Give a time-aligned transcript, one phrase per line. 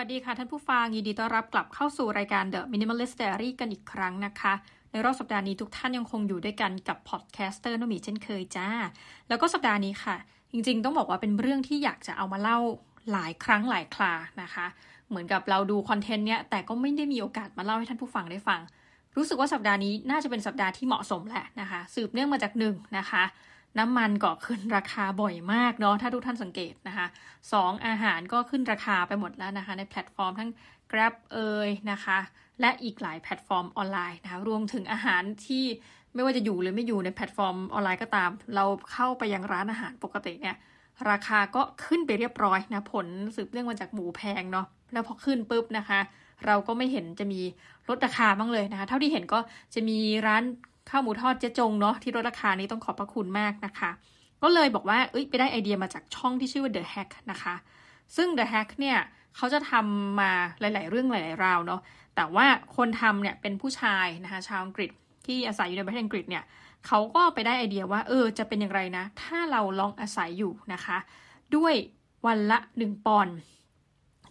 [0.00, 4.52] วัสดีค่ะท่านผู้ฟัง ยินดีต้อนรับกลับเข้าสู่รายการ The Minimalist's Diary กันอีกครั้งนะคะ
[4.90, 8.68] ในรอบสัปดาห์นี้ทุกท่านยังคงอยู่ด้วยกันกับ podcaster นมีเช่นเคยจ้า
[9.28, 10.16] แล้วก็สัปดาห์นี้ค่ะ
[10.52, 12.58] จริงๆ ต้องบอกว่าเป็นเรื่องที่อยากจะเอามาเล่า
[13.12, 14.66] หลายครั้งหลายครานะคะ
[15.08, 18.60] เหมือนกับเราดู content เนี้ยแต่ก็ไม่ได้มีโอกาสมาเล่าให้ท่านผู้ฟังได้ฟัง
[19.16, 23.22] รู้สึกว่าสัปดาห์นี้น่าจะเป็นสัปดาห์ที่เหมาะสมแหละนะคะ สืบเนื่องมาจากหนึ่งนะคะ
[23.78, 27.06] น้ำมันก็ขึ้นราคาบ่อยมากเนาะถ้าทุกท่านสังเกตนะคะ
[27.52, 30.50] สองอาหารก็ขึ้นราคาไปหมดแล้วนะคะ ในแพลตฟอร์มทั้ง
[30.90, 32.18] Grab เอยนะคะ
[32.60, 35.64] และอีกหลายแพลตฟอร์มออนไลน์นะคะรวมถึงอาหารที่
[36.14, 40.56] ไม่ว่าจะอยู่หรือไม่อยู่ในแพลตฟอร์มออนไลน์ก็ตาม เราเข้าไปยังร้านอาหารปกติเนี่ย
[41.10, 43.06] ราคาก็ขึ้นไปเรียบร้อยนะผล
[43.36, 46.00] สืบเนื่องมาจากหมูแพงเนาะแล้วพอขึ้นปุ๊บนะคะ
[46.46, 47.40] เราก็ไม่เห็นจะมี
[47.88, 49.38] ลดราคาบ้างเลยนะคะ เท่าที่เห็นก็
[49.74, 50.42] จะมีร้าน
[50.90, 53.90] ข้าวหมูทอดเจ๊จงเนาะที่ลดราคานี้ต้องขอบพระคุณมากนะคะ
[54.42, 57.54] ก็เลยบอกว่าเอ้ยไปได้ไอเดียมาจากช่องที่ชื่อว่า The Hack นะคะ
[58.16, 58.98] ซึ่ง The Hack เนี่ย
[59.36, 61.80] เขาจะทำมาหลาย ๆ เรื่องหลาย ๆ ราวเนาะ
[62.16, 64.90] แต่ว่าคนทำเนี่ยเป็นผู้ชายนะคะชาวอังกฤษ
[65.26, 66.44] ที่อาศัยอยู่ในประเทศอังกฤษเนี่ย
[66.86, 70.98] เขาก็ไปได้ไอเดียว่าเออจะเป็นอย่างไรนะ ถ้าเราลองอาศัยอยู่นะคะ
[71.56, 71.74] ด้วย
[72.26, 73.36] วันละ 1 ปอนด์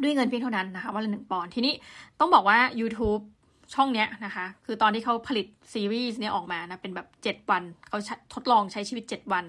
[0.03, 1.73] ด้วยเงินเพียงเท่านั้นนะคะวันละหนึ่งปอนด์ทีนี้
[2.19, 3.21] ต้องบอกว่า YouTube
[3.73, 7.97] ช่องเนี้ยนะคะ คือตอนที่เขาผลิตซีรีส์เนี้ยออกมานะ เป็นแบบ 7 วันเขา
[8.33, 9.45] ทดลองใช้ชีวิต 7 วัน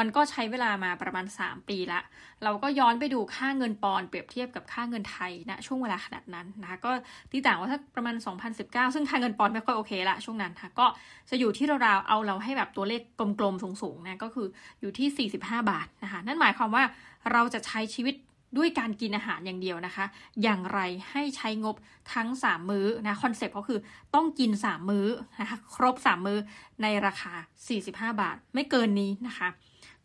[0.00, 2.00] มันก็ใช้เวลามาประมาณ 3 ปีละ
[2.44, 6.90] เราก็ย้อนไปดูค่าเงินปอนเปรียบเทียบกับค่าเงินไทยนะช่วงเวลาขนาดนั้นนะคะก็
[7.32, 8.14] ที่ต่างว่าถ้าประมาณ
[8.54, 10.86] 2019 ซึ่งค่าเงินปอนไม่ค่อยโอเคละช่วงนั้นค่ะก็
[11.30, 13.00] จะอยู่ที่ราวๆเอาเราให้แบบตัวเลข
[13.38, 14.46] กลมๆสูงๆนะก็คือ
[14.80, 16.84] อยู่ที่ 45 บาทนะคะนั่นหมายความว่า
[17.32, 18.14] เราจะใช้ชีวิต
[18.56, 20.04] ด้วยการกินอาหารอย่างเดียวนะคะ
[20.42, 21.76] อย่างไรให้ใช้งบ
[22.14, 23.80] ทั้ง 3 มื้อนะคอนเซ็ปต์ก็คือ
[24.14, 25.06] ต้องกิน 3 มื้อ
[25.40, 26.38] นะคะครบ 3 มื้อ
[26.82, 27.32] ในราคา
[27.76, 29.48] 45 บาท ไม่เกินนี้นะคะ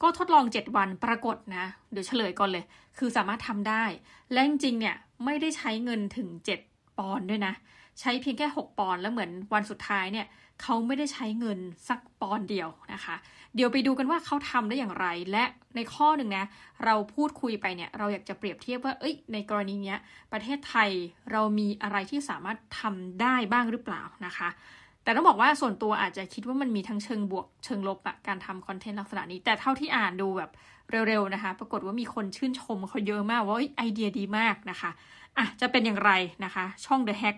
[0.01, 2.63] ก็ทดลอง 7 วันปรากฏนะเดี๋ยวเฉลยก่อนเลย
[2.97, 3.83] คือสามารถทำได้
[4.31, 6.29] และจริงๆเนี่ยไม่ได้ใช้เงินถึง
[6.63, 7.53] 7 ปอนด์ด้วยนะ
[7.99, 10.25] ใช้เพียงแค่ 6 ปอนด์แล้วเหมือนวันสุดท้ายเนี่ย
[10.61, 13.15] เขาไม่ได้ใช้เงินสักปอนด์เดียวนะคะ
[13.55, 15.43] เดี๋ยวไปดูกันว่าเขาทำได้อย่างไร และ
[15.75, 16.45] ในข้อหนึ่งนะ
[16.85, 19.95] เราพูดคุยไปเนี่ย เราอยากจะเปรียบเทียบว่า เอ้ย ในกรณีนี้
[20.31, 20.89] ประเทศไทย
[21.31, 24.49] เรามีอะไรที่สามารถทำได้บ้างหรือเปล่านะคะ
[25.03, 30.51] แต่ต้องบอกว่าส่วนตัวอาจจะคิดว่ามันมีทั้งเชิงบวก เชิงลบอะการทำคอนเทนต์ลักษณะนี้ แต่เท่าที่อ่านดูแบบ
[31.07, 34.91] เร็วๆนะคะ ปรากฏว่ามีคนชื่นชมเขาเยอะมากว่าไอเดียดีมากนะคะ
[35.37, 36.11] อะ จะเป็นอย่างไร
[36.45, 37.37] นะคะ ช่อง The Hack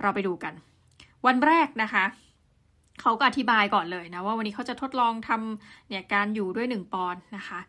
[0.00, 0.52] เราไปดูกัน
[1.26, 2.04] วันแรกนะคะ
[3.00, 7.60] เขาก็อธิบายก่อนเลยนะว่าวันนี้เขาจะทดลองทำเนี่ยการอยู่ด้วย 1 ปอนด์นะคะ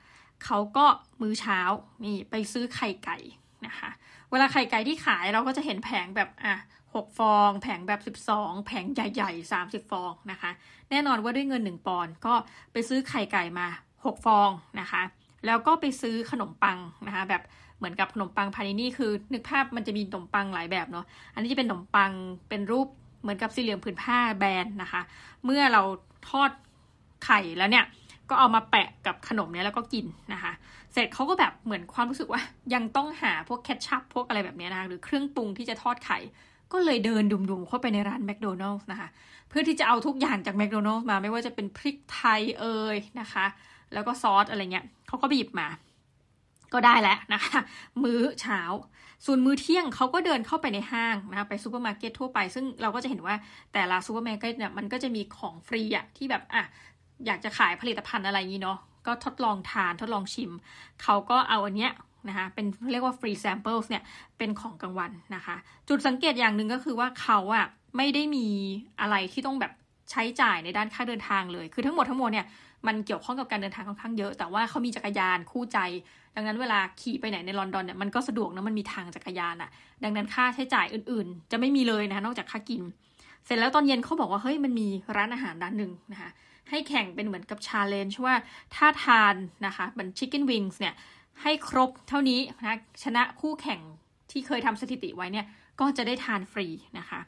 [0.46, 0.86] เขาก็
[1.22, 1.60] มื้อเช้า
[2.04, 3.18] นี่ไปซื้อไข่ไก่
[3.66, 3.90] นะคะ
[4.32, 6.56] เวลาไข่ไก่ที่ขายเราก็จะเห็นแผงแบบอะ
[6.96, 10.52] หกฟอง แผงแบบ 12 แผงใหญ่ๆ 30 ฟองนะคะ
[10.90, 12.34] แน่นอนว่าด้วยเงิน 1 ปอนด์ก็
[12.72, 14.50] ไปซื้อไข่ไก่มา 6 ฟอง
[14.80, 15.02] นะคะ
[15.46, 17.44] แล้วก็ไปซื้อขนมปังนะคะแบบ
[17.78, 22.12] เหมือนกับขนมปังพานินี่คือนึกภาพมันจะมีขนมปังหลายแบบเนาะอันนี้จะเป็นขนมปัง
[22.50, 22.88] เป็นรูป
[23.26, 25.02] เหมือนกับสี่เหลี่ยมผืนผ้าแบนนะคะ
[25.46, 25.82] เมื่อเรา
[26.30, 26.52] ทอด
[27.26, 27.86] ไข่แล้วเนี่ย
[28.30, 30.52] ก็เอามาแปะกับขนมเนี้ยแล้วก็กินนะคะ
[30.94, 32.42] เสร็จเขาก็แบบเหมือนความรู้สึกว่า
[32.74, 36.18] ยังต้องหาพวกแคชชัพพวกอะไรแบบนี้นะคะหรือเครื่องปรุงที่จะทอดไข่
[36.74, 39.08] ก็เลยเดินดุมๆเข้าไปในร้านแมคโดนัลล์นะคะ
[39.50, 43.46] เพื่อที่จะเอาทุกอย่างจากแมคโดนัลล์มาไม่ว่าจะเป็นพริกไทยเอ่ยนะคะ
[43.94, 45.68] แล้วก็ซอสอะไรเงี้ยเขาก็บีบมา
[46.74, 47.60] ก็ได้แล้วนะคะ
[48.04, 48.60] มื้อเช้า
[49.26, 53.36] ส่วนมื้อเที่ยงเขาก็เดินเข้าไปในห้างนะคะไปซูเปอร์มาร์เก็ตทั่วไป ซึ่งเราก็จะเห็นว่า
[53.74, 56.64] แต่ละซูเปอร์มาร์เก็ตเนี่ยมันก็จะมีของฟรีอะที่แบบอะ
[57.26, 60.52] อยากจะขายผลิตภัณฑ์อะไรนี้เนาะก็ทดลองทานทดลองชิม
[61.04, 61.92] เขาก็เอาอันเนี้ย
[62.30, 64.04] นะคะเป็นเรียกว่า free sample เนี่ย
[64.38, 65.56] เป็นของกลางวันนะคะ
[65.90, 67.66] จุดสังเกตอย่างหนึ่งก็คือว่าเขาอะ
[67.98, 68.48] ไม่ได้มี
[69.02, 69.72] อะไรที่ต้องแบบ
[70.12, 72.46] ใช้จ่ายในด้านค่าเดินทางเลย คือทั้งหมดทั้งมวลเนี่ย
[72.88, 75.80] มันเกี่ยวข้องกับการเดินทางค่อนข้างเยอะ แต่ว่าเขามีจักรยานคู่ใจ
[76.36, 79.70] ดังนั้นเวลาขี่ไปไหนในลอนดอนเนี่ยมันก็สะดวกนะมันมีทางจักรยานอะ
[80.04, 82.82] ดังนั้นค่าใช้จ่ายอื่นๆ จะไม่มีเลยนะคะนอกจากค่ากิน
[83.46, 84.88] เสร็จแล้วตอนเย็นเขาบอกว่าเฮ้ยมันมี
[85.18, 86.30] ร้านอาหารร้านหนึ่งนะคะ
[86.70, 88.36] ให้แข่งเป็นเหมือนกับชาเลนจ์ว่า
[88.76, 89.36] ถ้าทาน
[89.66, 90.94] นะคะเหมือนชิคเก้นวิงส์เนี่ย
[91.42, 93.80] ให้ครบเท่านี้นะชนะคู่แข่ง
[94.32, 95.46] ที่เคยทำสถิติไว้เนี่ย
[95.80, 96.68] ก็จะได้ทานฟรี
[97.00, 97.20] นะคะ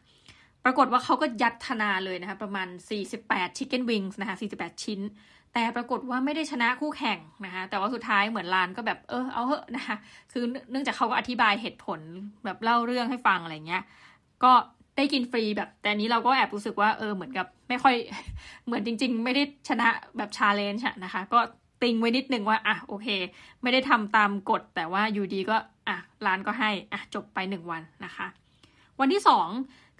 [0.64, 2.68] ปรากฏว่าเขาก็ยัดธนาเลยนะคะประมาณ
[3.14, 5.00] 48 Chicken Wings นะคะ48 ชิ้น
[5.58, 9.96] แต่ปรากฏว่าไม่ได้ชนะคู่แข่งนะคะแต่ว่าสุดท้ายเหมือนร้านก็แบบเออเอาเหอะนะคะ
[10.32, 12.00] คือเนื่องจากเขาก็อธิบายเหตุผล
[12.46, 13.84] แบบเล่าเรื่องให้ฟังอะไรเงี้ย
[14.44, 14.52] ก็
[14.98, 17.96] ได้กินฟรีแบบ แต่นี้เราก็แอบรู้สึกว่าเออเหมือนกับไม่ค่อย
[18.66, 19.88] เหมือนจริง ๆ ไม่ได้ชนะ
[20.18, 21.40] แบบ challenge นะคะ ก็
[21.82, 23.08] ติงไว้นิดนึงว่าอะโอเค
[23.62, 25.58] ไม่ได้ทำตามกฎ แต่ว่าอยู่ดีก็
[25.88, 28.28] อะร้านก็ให้อะจบไปหนึ่งวันนะคะ
[29.00, 29.48] วันที่สอง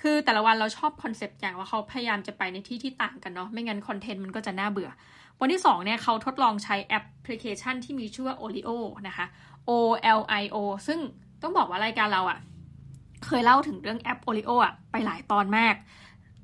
[0.02, 4.90] คือแต่ละวันเราชอบคอนเซปต์อย่างว่าเขาพยายามจะไปในที่ที่ต่างกันเนาะไม่งั้นคอนเทนต์มันก็จะน่าเบื่อ
[5.42, 8.70] วันที่2เนี่ยเขาทดลองใช้แอปพลิเคชันที่มีชื่อว่า Olio
[9.08, 9.26] นะคะ
[9.70, 9.72] O
[10.20, 10.58] L I O
[10.88, 11.00] ซึ่ง
[11.42, 12.40] ต้องบอกว่ารายการเราอะ
[13.26, 15.76] เคยเล่าถึงเรื่องแอป Olio อะไปหลายตอนมาก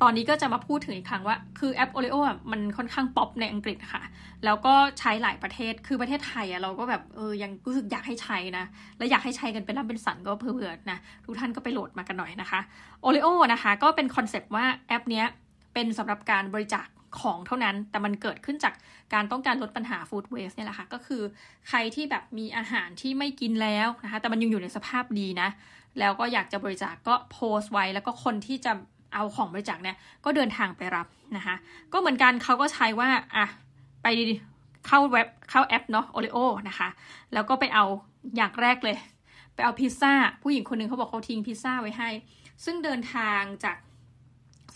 [0.01, 4.03] ตอนนี้ก็จะมาพูดถึงอีกครั้งว่า คือแอป Olio อะมันค่อนข้างป๊อปในอังกฤษค่ะ
[4.45, 8.65] แล้วก็ใช้หลายประเทศ คือประเทศไทยอะเราก็แบบเออยังรู้สึกอยากให้ใช้นะ
[8.97, 12.59] และอยากให้ใช้กันเป็นร่ำเป็นสันก็เผื่อๆนะ ทุกท่านก็ไปโหลดมากันหน่อยนะคะ
[13.01, 15.25] Olio นะคะ ก็เป็นคอนเซปต์ว่าแอปเนี้ย
[15.73, 16.87] เป็นสำหรับการบริจาค
[17.19, 18.73] ของเท่านั้น แต่มันเกิดขึ้นจาก
[19.13, 21.21] การต้องการลดปัญหาฟู้ดเวสเนี่ยแหละค่ะ ก็คือ
[21.69, 25.49] ใครที่แบบมีอาหารที่ไม่กินแล้วนะคะ แต่มันยังอยู่ในสภาพดีนะ
[25.99, 28.71] แล้วก็อยากจะบริจาคกก็โพสต์ไว้ แล้วก็คนที่จะ
[29.13, 31.07] เอาของบริจาคเนี่ย ก็เดินทางไปรับ
[31.37, 31.55] นะคะ
[31.93, 33.45] ก็เหมือนกันเขาก็ใช้ว่า อะ
[34.03, 34.07] ไป
[34.87, 36.37] เข้าเว็บ เข้าแอปเนาะ โอริโอ
[36.69, 36.89] นะคะ
[37.33, 37.85] แล้วก็ไปเอา
[38.35, 38.97] อย่างแรกเลย
[39.55, 42.09] ไปเอาพิซซ่า ผู้หญิงคนหนึ่งเขาบอกเขาทิ้งพิซซ่าไว้ให้
[42.65, 43.77] ซึ่งเดินทางจาก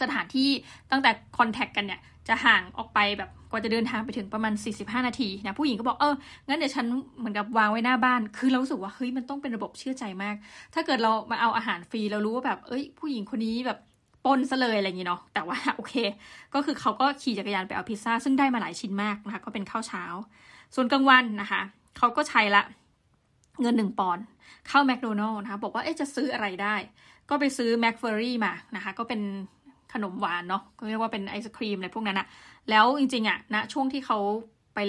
[0.02, 0.50] สถานที่
[0.92, 6.16] ตั้งแต่คอนแทคกันเนี่ยจะห่างออกไปแบบกว่าจะเดินทางไปถึงประมาณ 45 นาทีนะผู้หญิงก็บอกเออ
[6.48, 6.86] งั้นเดี๋ยวฉัน
[7.18, 10.36] เหมือนกับวางไว้หน้าบ้าน คือเราสึกว่าเฮ้ยมันต้องเป็นระบบเชื่อใจมาก
[10.74, 13.80] ถ้าเกิดเรามาเอาอาหารฟรีเรารู้ว่าแบบเอ้ย ผู้หญิงคนนี้แบบ
[14.26, 15.94] ปนซะเลยอะไรอย่างงี้เนาะแต่ว่าโอเค
[16.54, 20.04] ก็คือเขาก็ขี่จักรยานไปเอาพิซซ่าซึ่งได้มาหลายชิ้นมากนะคะก็เป็นข้าวเช้า
[20.76, 21.62] ส่วนกลางวันนะคะ
[21.98, 22.64] เขาก็ใช้ละ
[23.62, 24.24] เงินหนึ่งปอนด์
[24.68, 26.76] เข้าแมคโดนัลล์นะคะบอกว่าเอ๊ะจะซื้ออะไรได้
[27.30, 29.22] ก็ไปซื้อ McFlurry มานะคะก็เป็น
[29.94, 32.28] ขนมหวานเนาะก็เรียกว่าเป็นไอศครีมอะไรพวกนั้นอะ
[32.70, 34.18] แล้วจริงๆอะนะช่วงที่เขา
[34.76, 34.80] ไป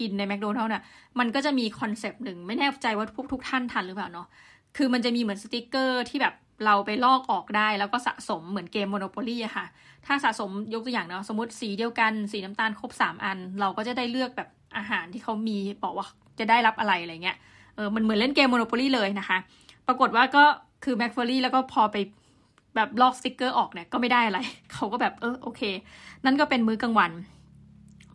[0.00, 0.84] กินในแมคโดนัลล์น่ะ
[1.18, 4.26] มันก็จะมีคอนเซปต์หนึ่งไม่แน่ใจว่าพวกทุกท่านทันหรือเปล่าเนาะ
[4.76, 6.34] คือมันจะมีเหมือนสติกเกอร์ที่แบบ
[6.64, 9.66] เราไปลอกออกได้ แล้วก็สะสมเหมือนเกม Monopoly อะค่ะ
[10.06, 16.06] ถ้าสะสมยกตัวอย่างเนาะสมมติสีเดียวกัน สีน้ำตาลครบ 3 อัน เราก็จะได้เลือกแบบอาหารที่เขามีบอกว่า
[16.38, 17.36] จะได้รับอะไรอะไรเงี้ย
[17.76, 19.38] เออมันเหมือนเล่นเกม Monopoly เลยนะคะ
[19.86, 20.44] ปรากฏว่าก็
[20.84, 21.96] คือ McFlurry แล้วก็พอไป
[22.76, 24.38] แบบลอกสติกเกอร์ออกเนี่ยก็ไม่ได้อะไร
[24.72, 25.62] เขาก็แบบเออโอเค
[26.24, 27.12] นั่นก็เป็นมื้อกลางวัน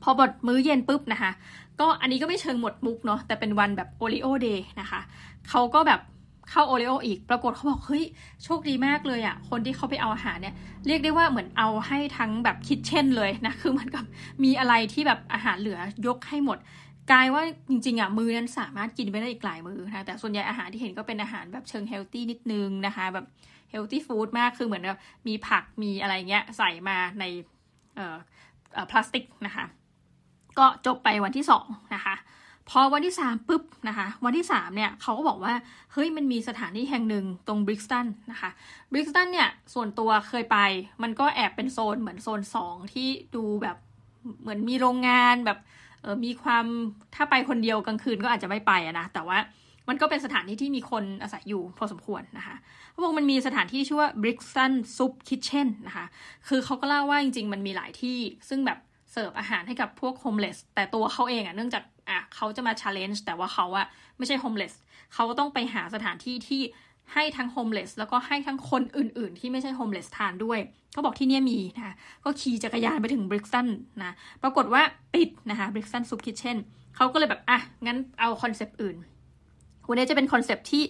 [0.03, 1.31] พอตกมื้อเย็นปุ๊บนะคะ
[1.79, 5.01] ก็อันนี้ก็ไม่เชิงหมดมุกเนาะแต่เป็นวันแบบ Olio day นะคะ
[5.49, 6.01] เขาก็แบบ
[6.49, 8.03] เข้า Olio อีก ปรากฏเขาบอกเฮ้ย
[8.43, 10.55] โชคดีมากเลยอะ่ะ คนที่เขาไปเอาอาหารเนี่ย
[10.87, 14.03] เรียกได้ว่าเหมือนเอาให้ทั้งแบบ kitchen เลยนะ คือเหมือนกับ
[14.43, 16.57] มีอะไรที่แบบอาหารเหลือยกให้หมด
[17.11, 23.25] กลายว่าจริงๆอะมือนั้นสามารถกินไปได้อีกหลายมือนะแต่ส่วนใหญ่อาหารที่เห็นก็เป็นอาหารแบบเชิงเฮลตี้นิดนึงนะคะ แบบ
[23.73, 27.23] เฮลตี้ฟู้ดมากคือเหมือนแบบมีผักมีอะไรเงี้ยใส่มาใน
[27.95, 28.17] เอ่อ
[28.91, 29.65] พลาสติกนะคะ
[30.59, 31.65] ก็จบไปวันที่สอง
[31.95, 32.15] นะคะ
[32.69, 35.53] พอวันที่สามปุ๊บนะคะวันที่สามเนี่ยเขาก็บอกว่า
[35.93, 38.49] เฮ้ยมันมีสถานที่แห่งหนึ่งตรงบริกสตันนะคะ
[38.91, 40.57] บริกสตันเนี่ยส่วนตัวเคยไป
[41.03, 43.77] มันก็แอบเป็นโซนเหมือนโซนสองที่ดูแบบ
[44.41, 45.59] เหมือนมีโรงงานแบบ
[46.01, 46.65] เออมีความ
[47.15, 49.37] ถ้าไปคนเดียวกลางคืนก็อาจจะไม่ไปนะแต่ว่า
[49.89, 52.55] มันก็เป็นสถานที่ที่มีคนอาศัยอยู่พอสมควรนะคะ
[52.91, 56.05] เขาบอกมันมีสถานที่ชื่อว่า Brixton Soup Kitchen นะคะ
[56.47, 58.17] คือเขาก็เล่าว่าจริง ๆ มันมีหลายที่
[58.49, 58.79] ซึ่งแบบ
[59.11, 63.85] เสิร์ฟอาหารให้กับพวก homeless แต่ตัวเขาเองอะ่ะเนื่องจากอะเขาจะมา challenge แต่ว่าเขาอะ
[64.17, 64.73] ไม่ใช่ homeless
[65.13, 66.61] เขาก็ต้องไปหาสถานที่ที่
[67.13, 70.59] ให้ทั้ง homeless แล้วก็ให้ทั้งคนอื่น ๆ ที่ไม่ใช่ homeless ทานด้วย
[70.91, 73.67] เขาบอกที่นี่มีนะคะก็ขี่จักรยานไปถึง Brixton
[74.03, 74.13] นะ
[74.43, 74.81] ปรากฏว่า
[75.13, 76.57] ปิดนะคะ Brixton Soup Kitchen
[76.95, 78.95] เขาก็เลยแบบ อะ งั้นเอาคอนเซปต์อื่น
[79.87, 80.83] วันนี้จะเป็นคอนเซปต์ที่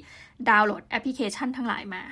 [0.50, 2.04] ดาวน์โหลดแอปพลิเคชันทั้งหลายมา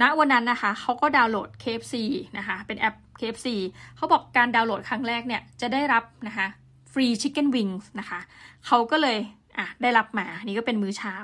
[0.00, 1.94] ณวันนั้นนะคะเขาก็ดาวน์โหลด KFC
[2.38, 3.48] นะคะ เป็นแอป KFC
[3.96, 6.46] เขาบอกการดาวน์โหลดครั้งแรกเนี่ยจะได้รับนะคะ
[6.92, 8.20] free chicken wings นะคะ
[8.66, 9.18] เขาก็เลย
[9.58, 11.14] อะได้รับมา นี่ก็เป็นมื้อเช้า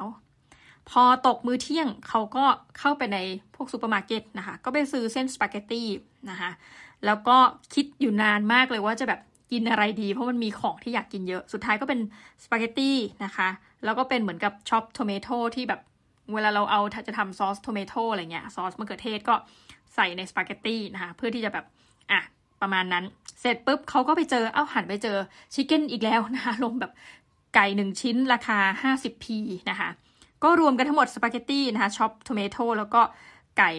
[0.90, 2.44] พอตกมื้อเที่ยงเขาก็
[2.78, 3.18] เข้าไปใน
[3.54, 5.82] พวกซูเปอร์มาร์เก็ตนะคะ ก็ไปซื้อเส้นสปาเกตตี
[6.30, 6.50] นะคะ
[7.06, 7.36] แล้วก็
[7.74, 9.20] คิดอยู่นานมากเลยว่าจะแบบ
[9.52, 12.00] กินอะไรดี เพราะมันมีของที่อยากกินเยอะ สุดท้ายก็เป็น
[12.44, 13.48] สปาเกตตี้นะคะ
[13.84, 15.80] แล้วก็เป็นเหมือนกับ chopped tomato ที่แบบ
[16.34, 19.34] เวลาเราเอาจะทำซอส tomato อะไรเงี้ยซอสมะเขือเทศก็
[19.94, 21.64] ใส่ในสปาเกตตี้นะคะ เพื่อที่จะแบบ
[22.10, 22.20] อะ
[22.60, 23.04] ประมาณนั้น
[23.40, 25.16] เสร็จปุ๊บเขาก็ไปเจอเอ้าหันไปเจอ
[25.54, 26.92] chicken อีกแล้วนะคะลงแบบ
[27.54, 29.26] ไก่หนึ่งชิ้นราคา 50p
[29.70, 29.88] นะคะ
[30.42, 33.00] ก็รวมกันทั้งหมดสปาเกตตี้นะคะ chopped tomato แล้วก็
[33.58, 33.70] ไก่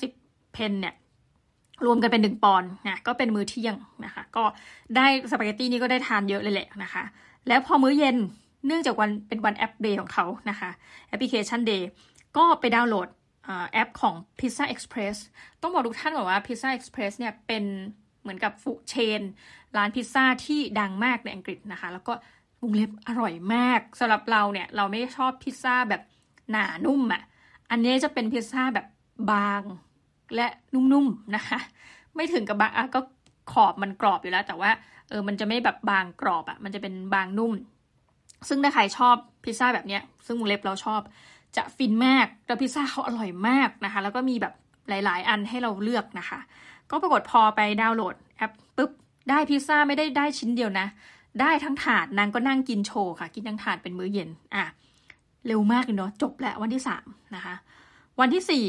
[0.00, 0.94] 50 pence เนี่ย
[1.86, 4.44] รวมกันเป็นหนึ่งปอนด์นะก็เป็นมื้อเที่ยงนะคะ ก็
[4.96, 7.04] ได้สปาเกตตี้นี้ก็ได้ทานเยอะเลยแหละนะคะ
[7.48, 8.16] แล้วพอมื้อเย็น
[8.66, 10.70] เนื่องจากวันเป็นวัน app day ของเขานะคะ
[11.08, 11.88] application day
[12.36, 13.08] ก็ไปดาวน์โหลด
[13.72, 15.16] แอปของ Pizza Express
[15.62, 17.64] ต้องบอกทุกท่านก่อนว่า Pizza Express เนี่ยเป็น
[18.22, 19.20] เหมือนกับฟูเชน
[19.76, 22.12] ร้านพิซซ่าที่ดังมากในอังกฤษนะคะ แล้วก็
[22.62, 26.02] วงเล็บอร่อยมากสำหรับเราเนี่ย เราไม่ชอบพิซซ่าแบบ
[26.50, 27.22] หนานุ่มอะ่ะ
[27.70, 28.86] อันนี้จะเป็นพิซซ่าแบบ
[29.30, 29.62] บาง
[30.34, 31.58] และนุ่มๆนะคะ
[32.16, 33.00] ไม่ถึงกับบางก็
[33.52, 34.70] ขอบมันกรอบอยู่แล้ว แต่ว่า
[35.08, 37.52] เออมันจะไม่แบบบางกรอบอะ่ะมันจะเป็นบางนุ่ม
[38.48, 41.00] ซึ่งถ้าใครชอบพิซซ่าแบบเนี้ย ซึ่งวงเล็บเราชอบ
[41.56, 44.54] จะฟินมากแล้วพิซซ่าเขาอร่อยมากนะคะ แล้วก็มีแบบ
[44.88, 46.38] หลาย ๆ อันให้เราเลือกนะคะ
[46.90, 48.90] ก็ปรากฏพอไปดาวน์โหลดแอปปุ๊บ
[49.30, 50.86] ได้พิซซ่าไม่ได้ได้ชิ้นเดียวนะ
[51.40, 54.64] ได้ทั้งถาดนางก็นั่งกินโชว์ค่ะ กินทั้งถาดเป็นมื้อเย็นอะ
[55.46, 57.54] เร็วมากเลยเนาะจบแล้ววันที่สามนะคะ
[58.20, 58.64] วันที่สี่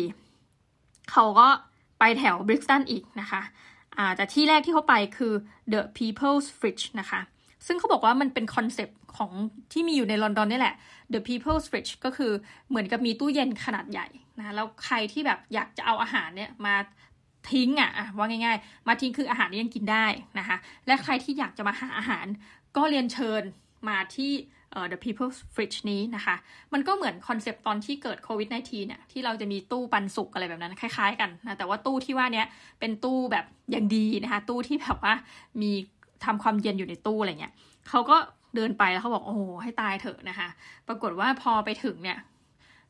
[1.11, 1.47] เขาก็
[1.99, 3.41] ไปแถวบริกตันอีกนะคะ
[3.97, 5.33] อ่าแต่ที่แรกที่เขาไปคือ
[5.73, 7.19] The People's Fridge นะคะ
[7.67, 9.31] ซึ่งเขาบอกว่ามันเป็นคอนเซปต์ของ
[9.71, 10.75] ที่มีอยู่ในลอนดอนนี่แหละ
[11.13, 12.31] The People's Fridge ก็คือ
[12.69, 14.07] เหมือนกับมีตู้เย็นขนาดใหญ่
[14.39, 16.75] นะแล้วใครที่แบบอยากจะเอาอาหารเนี่ยมา
[17.51, 20.05] ทิ้งอะว่าง่าย ๆ มาทิ้งคืออาหารนี้ยังกินได้
[20.39, 22.25] นะคะ และใครที่อยากจะมาหาอาหาร
[22.77, 23.41] ก็เรียนเชิญ
[23.87, 24.31] มาที่
[24.91, 26.35] The People's Fridge นี้นะคะ
[26.73, 32.43] มันก็เหมือนคอนเซปต์ตอนที่เกิดโควิด -19 เนี่ยที่เราจะมีตู้ปันสุกอะไรแบบนั้นคล้ายๆกันนะแต่ว่าตู้ที่ว่านี้
[32.79, 35.13] เป็นตู้แบบอย่างดีนะคะ ตู้ที่แบบว่า
[35.61, 35.71] มี
[36.25, 37.53] ทำความเย็นอยู่ในตู้อะไรเงี้ย
[37.89, 38.17] เขาก็
[38.55, 40.47] เดินไปแล้วเขาบอกโอ้ให้ตายเถอะนะคะ
[40.87, 42.17] ปรากฏว่าพอไปถึงเนี่ย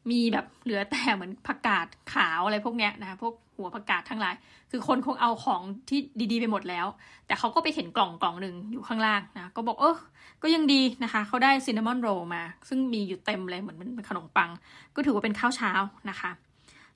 [0.09, 4.35] มีแบบเหลือแต่เหมือนผักกาดขาวอะไรพวกเนี้ยนะคะพวกหัวผักกาดทั้งหลาย
[4.71, 5.99] คือคนคงเอาของที่
[6.31, 6.85] ดีๆไปหมดแล้ว
[7.27, 9.97] แต่เขาก็ไปเห็นกล่องกล่องหนึ่งอยู่ข้างล่างนะก็บอกเออ
[10.43, 14.49] ก็ยังดีนะคะเขาได้ซินนามอนโรลมา ซึ่งมีอยู่เต็มเลยเหมือนเป็นขนมปัง
[14.95, 15.71] ก็ถือว่าเป็นข้าวเช้า
[16.09, 16.31] นะคะ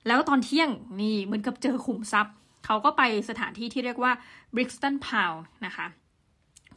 [0.06, 0.70] แล้วตอนเที่ยง
[1.00, 2.34] นี่เหมือนกับเจอขุมทรัพย์
[2.66, 4.12] เขาก็ไปสถานที่ที่เรียกว่า
[4.54, 5.32] Brixton p o w
[5.66, 5.86] นะคะ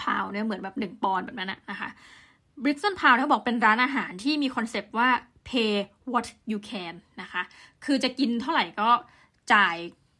[0.01, 1.89] พาวเนี่ยเหมือนแบบหนึ่งปอนด์แบบนั้นนะคะ
[2.63, 5.09] Brixton Pound เขาบอกเป็นร้านอาหารที่มีคอนเซปต์ว่า
[5.49, 5.73] pay
[6.13, 7.41] what you can นะคะ
[7.85, 8.89] คือจะกินเท่าไหร่ก็
[9.53, 9.75] จ่าย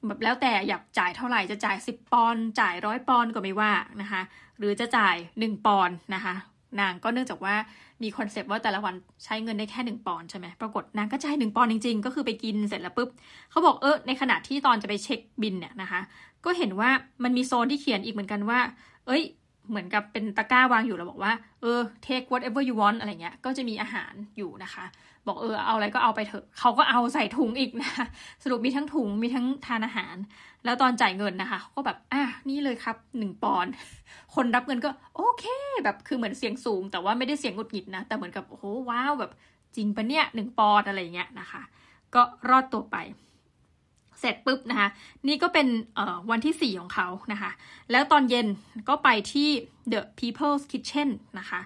[0.05, 4.21] แบบแล้วแต่อยากจ่ายเท่าไหร่จะจ่าย 10 ปอนด์จ่ายร้อยปอนด์ก็ไม่ว่านะคะ
[4.57, 6.33] หรือจะจ่าย 1 ปอนด์นะคะ
[6.79, 7.55] นางก็เนื่องจากว่า
[8.03, 13.09] มีคอนเซปต์ว่าแต่ละวันใช้เงินได้แค่ 1 ปอนด์ใช่ไหมปรากฏนางก็จ่าย1ปอนด์จริง ๆ ก็คือไปกินเสร็จแล้วปุ๊บ
[13.51, 16.01] เขาบอกเออในขณะที่ตอนจะไปเช็คบิลเนี่ยนะคะ
[16.45, 16.89] ก็เห็นว่า
[17.23, 18.59] มันมีโซนที่เขียนอีกเหมือนกันว่า
[19.05, 19.23] เอ้ย
[19.69, 24.85] เหมือนกับเป็นตะกร้าวางอยู่แล้วบอกว่าเออ take whatever you want อะไรเงี้ย ก็จะมีอาหารอยู่นะคะ
[25.27, 27.91] บอกเออเอาอะไรก็เอาไปเถอะ เขาก็เอาใส่ถุงอีกนะ
[28.43, 30.15] สรุปมีทั้งถุงมีทั้งทานอาหาร
[30.65, 33.71] แล้วตอนจ่ายเงินนะคะเขาก็แบบอะนี่เลยครับหนึ่งปอนด์
[34.35, 35.45] คนรับเงินก็โอเค
[35.83, 39.31] แบบคือเหมือนเสียงสูง แต่ว่าไม่ได้เสียงหงุดหงิดนะ แต่เหมือนกับโอ้โหว้าวแบบ
[39.75, 41.61] จริงปะเนี่ยหนึ่งปอนด์อะไรเงี้ยนะคะ
[42.15, 42.97] ก็รอดตัวไป
[44.19, 44.89] เสร็จปุ๊บนะคะ
[45.27, 45.67] นี่ก็เป็น
[46.31, 47.51] วันที่ 4 ของเขานะคะ
[47.91, 48.47] แล้วตอนเย็น
[48.89, 49.49] ก็ไปที่
[49.91, 51.09] The People's Kitchen
[51.39, 51.61] นะคะ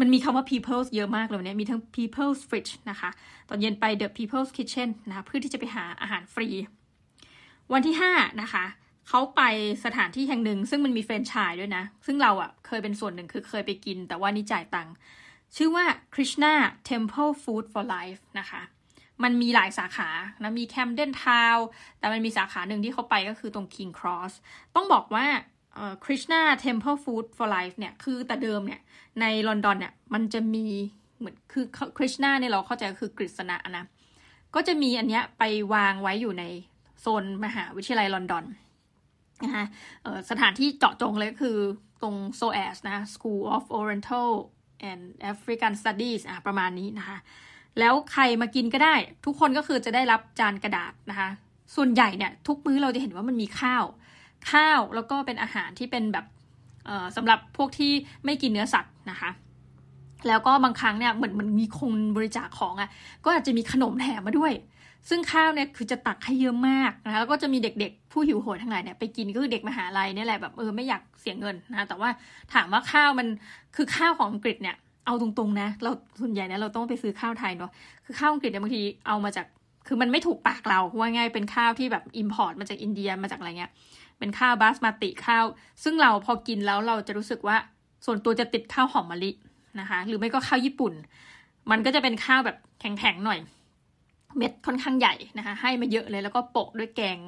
[0.00, 3.10] มันมีคำว่า People's เยอะมากเลยเนี่ยมีทั้ง People's Fridge นะคะ
[3.48, 6.48] ตอนเย็นไป The People's Kitchen นะคะเพื่อที่จะไปหาอาหารฟรี
[7.72, 8.64] วันที่ 5 นะคะ
[9.08, 9.42] เขาไป
[9.84, 14.94] สถานที่แห่งหนึ่ง ซึ่งมันมีแฟรนไชส์ด้วยนะ ซึ่งเราอะ่ะเคยเป็นส่วนหนึ่งคือเคยไปกิน แต่ว่านี่จ่ายตังค์
[15.56, 15.84] ชื่อว่า
[16.14, 16.52] Krishna
[16.88, 18.62] Temple Food for Life นะคะ
[19.22, 20.08] มันมีหลายสาขา
[20.42, 21.56] นะมี Camden Town
[21.98, 24.32] แต่มันมีสาขาหนึ่งที่เขาไปก็คือตรง King Cross
[24.74, 25.26] ต้องบอกว่า
[26.04, 28.80] คริชนาเทมเพลฟู้ด for life เนี่ยคือแต่เดิมเนี่ย
[29.20, 30.66] ในลอนดอนเนี่ยมันจะมี
[31.18, 31.64] เหมือนคือ
[31.96, 33.84] Krishna เนี่ยเราเข้าใจคือกฤษณะนะ
[34.54, 35.42] ก็จะมีอันเนี้ยไป
[35.74, 36.44] วางไว้อยู่ใน
[37.00, 38.44] โซนมหาวิทยาลัยลอนดอน
[39.44, 39.66] นะคะ
[40.30, 41.56] สถานที่เจาะจงเลยคือ
[42.02, 44.30] ตรง SOAS นะ School of Oriental
[44.90, 47.18] and African Studies อะประมาณนี้นะคะ
[47.78, 51.28] แล้วใครมากินก็ได้ ทุกคนก็คือจะได้รับจานกระดาษนะคะ
[51.76, 53.84] ส่วนใหญ่เนี่ยทุกมื้อเราจะเห็นว่ามันมีข้าว
[54.52, 56.26] ข้าวแล้วก็เป็นอาหารที่เป็นแบบ
[57.16, 57.92] สำหรับพวกที่
[58.24, 59.30] ไม่กินเนื้อสัตว์นะคะ
[60.28, 62.90] แล้วก็บางครั้งเนี่ยเหมือนมันมีคนบริจาคของอะ่ะ
[63.24, 64.52] ก็อาจจะมีขนมแถมมาด้วย
[65.08, 72.10] ซึ่งข้าวเนี่ยคือจะตักให้เยอะมากนะคะแล้วก็จะมีเด็กๆ ผู้หิวโหยทั้งหลายเนี่ยไปกินก็คือเด็กมหาลัยเนี่ยแหละแบบเออไม่อยากเสียเงินนะ แต่ว่า
[72.54, 73.26] ถามว่าข้าวมัน
[73.76, 74.76] คือข้าวของอังกฤษเนี่ย
[75.06, 77.70] เอาตรงๆนะ เราส่วนใหญ่เนี่ยเราต้องไปซื้อข้าวไทยเนาะ
[78.04, 79.46] คือข้าวอังกฤษเนี่ยบางทีเอามาจาก
[79.86, 83.72] คือมันไม่ถูกปากเราว่าง่ายเป็นข้าวที่แบบ import มาจากอินเดียมาจากอะไรเงี้ย
[84.18, 85.44] เป็นข้าว basmati ข้าว
[85.84, 87.56] ซึ่งเราพอกินแล้วเราจะรู้สึกว่า
[88.06, 89.30] ส่วนตัวจะติดข้าวหอมมะลิ
[89.80, 90.92] นะคะ หรือไม่ก็ข้าวญี่ปุ่น
[91.70, 93.38] มันก็จะเป็นข้าวแบบแข็งๆหน่อย
[94.36, 97.18] เม็ดค่อนข้างใหญ่นะคะ ให้มาเยอะเลยแล้วก็โปะด้วยแกง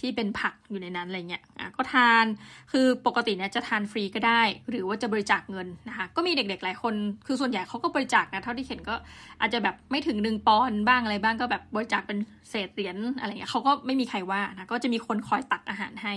[0.00, 2.26] ที่เป็นผักอยู่ในนั้นอะไรเงี้ยอะก็ทาน
[2.72, 6.94] คือปกติเนี่ยจะทานฟรีก็ได้ หรือว่าจะบริจาคเงินนะคะก็มีเด็กๆหลายคน
[7.26, 8.94] คือส่วนใหญ่เขาก็บริจาคนะเท่าที่เห็นก็
[9.40, 12.18] อาจจะแบบไม่ถึงหนึ่งปอนบ้างอะไรบ้างก็แบบบริจาคเป็น
[12.50, 16.14] เศษเหรียญอะไรเงี้ยเขาก็ไม่มีใครว่านะก็จะมีคนคอยตักอาหารให้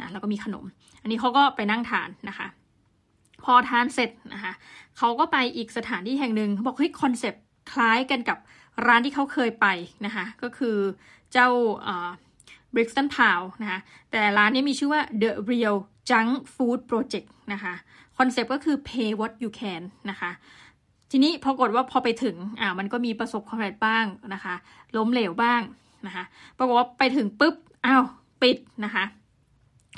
[0.00, 0.64] นะแล้วก็มีขนม
[1.02, 2.46] อันนี้เขาก็ไปนั่งทานนะคะ
[3.44, 4.52] พอทานเสร็จนะคะ
[4.98, 7.42] เขาก็ไปอีกสถานที่แห่งหนึ่งเขาบอกเฮ้ยคอนเซปต์
[7.72, 8.38] คล้ายกันกับ
[8.86, 9.66] ร้านที่เขาเคยไป
[10.06, 10.76] นะคะก็คือ
[11.32, 11.48] เจ้า
[12.74, 15.76] Brixton Pound นะคะแต่ร้านนี้มีชื่อว่า The Real
[16.10, 17.74] Junk Food Project นะคะ
[18.18, 20.30] คอนเซปต์ก็คือ pay what you can นะคะ
[21.10, 24.54] ทีนี้พอกดว่าพอไปถึงอ่ามันก็มีประสบความสำเร็จบ้างนะคะ
[24.96, 25.60] ล้มเหลวบ้าง
[26.06, 26.24] นะคะ
[26.58, 27.54] ปรากฏว่าไปถึงปุ๊บ
[27.86, 28.04] อ้าว
[28.42, 29.04] ปิดนะคะ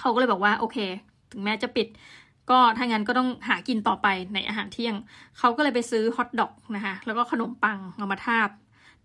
[0.00, 0.78] เขาก็เลยบอกว่าโอเค
[1.32, 1.88] ถึงแม้จะปิด
[2.50, 4.94] ก็ถ้างั้นก็ต้องหากินต่อไปในอาหารเที่ยง
[5.38, 8.48] เขาก็เลยไปซื้อฮอทดอกนะคะแล้วก็ขนมปังเอามาทาบ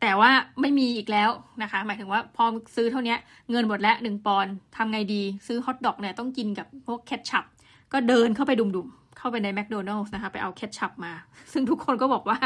[0.01, 1.29] แต่ว่าไม่มีอีกแล้ว
[1.62, 2.44] นะคะ หมายถึงว่าพอ
[2.75, 3.15] ซื้อเท่านี้
[3.51, 7.46] เงินหมดแล้วหนึ่งปอนทำไงดีซื้อฮอทดอกเนี่ยต้องกินกับพวกแคทชัพ
[7.94, 11.13] ก็เดินเข้าไปดุมๆ เข้าไปในแมคโดนัลส์นะคะ ไปเอาเคทชัพมา
[11.51, 12.38] ซึ่งทุกคนก็บอกว่า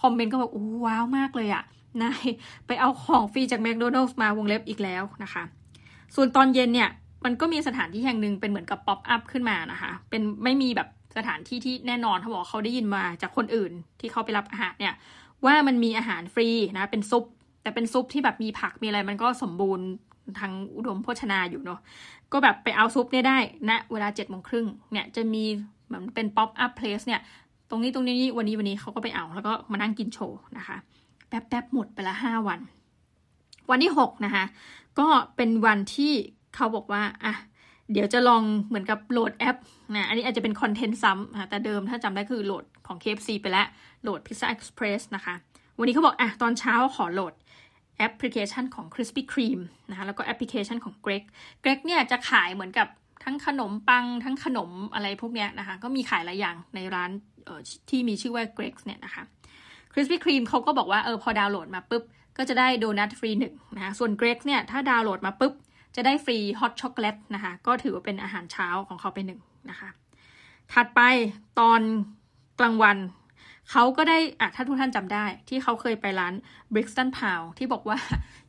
[0.00, 1.62] คอมเมนต์ก็บอกอ้ว้าวมากเลยอะ
[2.02, 2.24] นาย
[2.66, 5.42] ไปเอาของฟรีจากแมคโดนัลส์มาวงเล็บอีกแล้วนะคะ
[6.14, 6.88] ส่วนตอนเย็นเนี่ย
[7.24, 14.94] มันก็มีสถานที่แห่งหนึ่งเป็นเหมือนกับ pop-up ขึ้นมานะคะ เป็นไม่มีแบบสถานที่ที่แน่นอนเขาบอกเขาได้ยินมาจากคนอื่นที่เขาไปรับอาหารเนี่ย
[15.46, 17.24] ว่ามันมีอาหารฟรีนะเป็นซุป
[17.62, 19.86] แต่เป็นซุปที่แบบมีผักมีอะไรมันก็สมบูรณ์
[20.38, 21.80] ทางอุดมโภชนาอยู่เนาะ
[22.32, 25.44] ก็แบบไปเอาซุปเนี่ยได้นะเวลาเจ็ดโมงครึ่งเนี่ยจะมี
[25.86, 27.20] เหมือนเป็น pop-up place เนี่ย
[27.70, 30.76] ตรงนี้ตรงนี้วันนี้วันนี้เขาก็ไปเอาแล้วก็มานั่งกินโชว์นะคะ
[31.28, 32.60] แป๊บแป๊บหมดไปละห้าวัน
[33.70, 34.44] วันที่หกนะคะ
[34.98, 35.06] ก็
[35.36, 36.12] เป็นวันที่
[36.54, 37.34] เขาบอกว่าอะ
[37.92, 39.56] เดี๋ยวจะลองเหมือนกับโหลดแอป
[39.94, 43.66] นะอันนี้อาจจะเป็นคอนเทนต์ซ้ำแต่เดิมถ้าจำได้คือโหลด ของ KFC ไปแล้ว
[44.02, 45.34] โหลด Pizza Express นะคะ
[45.78, 47.34] วันนี้เขาบอกอะตอนเช้าขอโหลด
[47.98, 51.22] แอปพลิเคชันของ Krispy Kreme นะคะแล้วก็แอปพลิเคชันของ Greggs
[51.62, 52.88] Greg เนี่ยจะขายเหมือนกับ
[53.24, 57.10] ทั้งขนมปังทั้งขนมอะไรพวกเนี้ยนะคะ ก็มีขายหลายอย่างในร้าน
[57.90, 59.22] ที่มีชื่อว่า Greg เนี่ยนะคะ
[59.92, 62.04] Krispy Kreme เขาก็บอกว่าเออพอดาวน์โหลดมาปุ๊บ
[62.36, 65.52] ก็จะได้โดนัทฟรีหนึ่งนะคะส่วน Greg เนี่ยถ้าดาวน์โหลดมาปุ๊บ
[65.96, 69.88] จะได้ฟรีฮอตช็อกโกแลตนะคะ ก็ถือว่าเป็นอาหารเช้าของเขาไปหนึ่งนะคะ
[70.72, 71.00] ถัดไป
[71.60, 71.80] ตอน
[72.62, 72.98] กลางวัน
[73.70, 76.34] เขาก็ได้อะถ้าทุกท่านจำได้ ที่เขาเคยไปร้าน
[76.74, 77.98] Brixton Pound ที่บอกว่า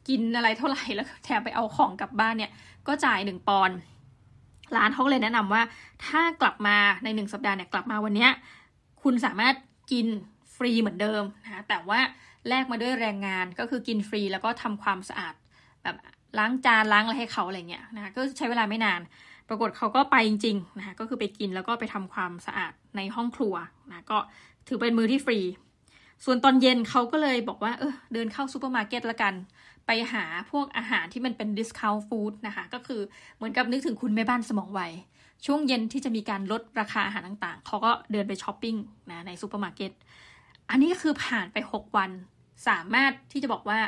[0.07, 2.51] กินอะไรเท่าไหร่แล้วแถมไปเอาของกลับบ้านเนี่ย
[2.87, 3.71] ก็จ่ายหนึ่งปอน
[4.75, 5.61] ร้านเขาเลยแนะนำว่า
[6.05, 8.31] ถ้ากลับมาในหนึ่งสัปดาห์เนี่ยกลับมาวันเนี้ย
[9.03, 9.55] คุณสามารถ
[9.91, 10.07] กิน
[10.55, 11.99] ฟรีเหมือนเดิมนะแต่ว่า
[12.49, 15.33] แลกมาด้วยแรงงานก็คือกินฟรีแล้วก็ทำความสะอาด
[15.83, 15.95] แบบ
[16.39, 19.01] ล้างจานล้างอะไรให้เขาอะไรเงี้ยนะคะก็ใช้เวลาไม่นาน
[19.49, 23.53] ปรากฏเขาก็ไปจริงๆนะคะก็คือไปกินแล้วก็ไปทำความสะอาดในห้องครัว
[23.89, 24.17] นะก็
[24.67, 25.39] ถือเป็นมือที่ฟรี
[26.25, 29.33] ส่วนตอนเย็นเขาก็เลยบอกว่าเออเดินเข้าซูเปอร์มาร์เก็ตละกัน
[29.87, 33.01] ไปหาพวกอาหารที่มันเป็น discount food นะคะก็คือ
[33.35, 34.81] เหมือนกับนึกถึงคุณแม่บ้านสมองไว
[35.45, 38.75] ช่วงเย็นที่จะมีการลดราคาอาหารต่างๆ เขาก็เดินไปช้อปปิ้ง
[39.11, 39.91] นะในซูเปอร์มาร์เก็ต
[40.69, 42.11] อันนี้ก็คือผ่านไป 6 วัน
[42.67, 43.79] สามารถที่จะบอกว่า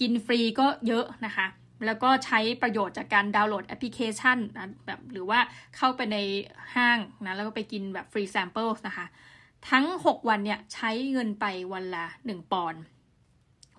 [0.00, 1.46] กินฟรีก็เยอะนะคะ
[1.86, 5.38] แล้วก็ใช้ประโยชน์จากการดาวน์โหลดแอปพลิเคชันนะแบบหรือว่า
[5.76, 6.16] เข้าไปใน
[6.74, 9.06] ห้างนะแล้วก็ไปกินแบบ free sample นะคะ
[9.70, 12.82] ทั้ง 6 วันเนี่ยใช้เงินไปวันละ 1 ปอนด์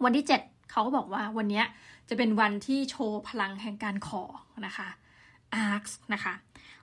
[0.04, 1.64] วันที่ 7 เขาก็บอกว่าวันนี้
[2.10, 4.24] จะเป็นวันที่โชว์พลังแห่งการขอ
[4.66, 4.90] นะคะ
[5.66, 5.84] a s k
[6.14, 6.34] นะคะ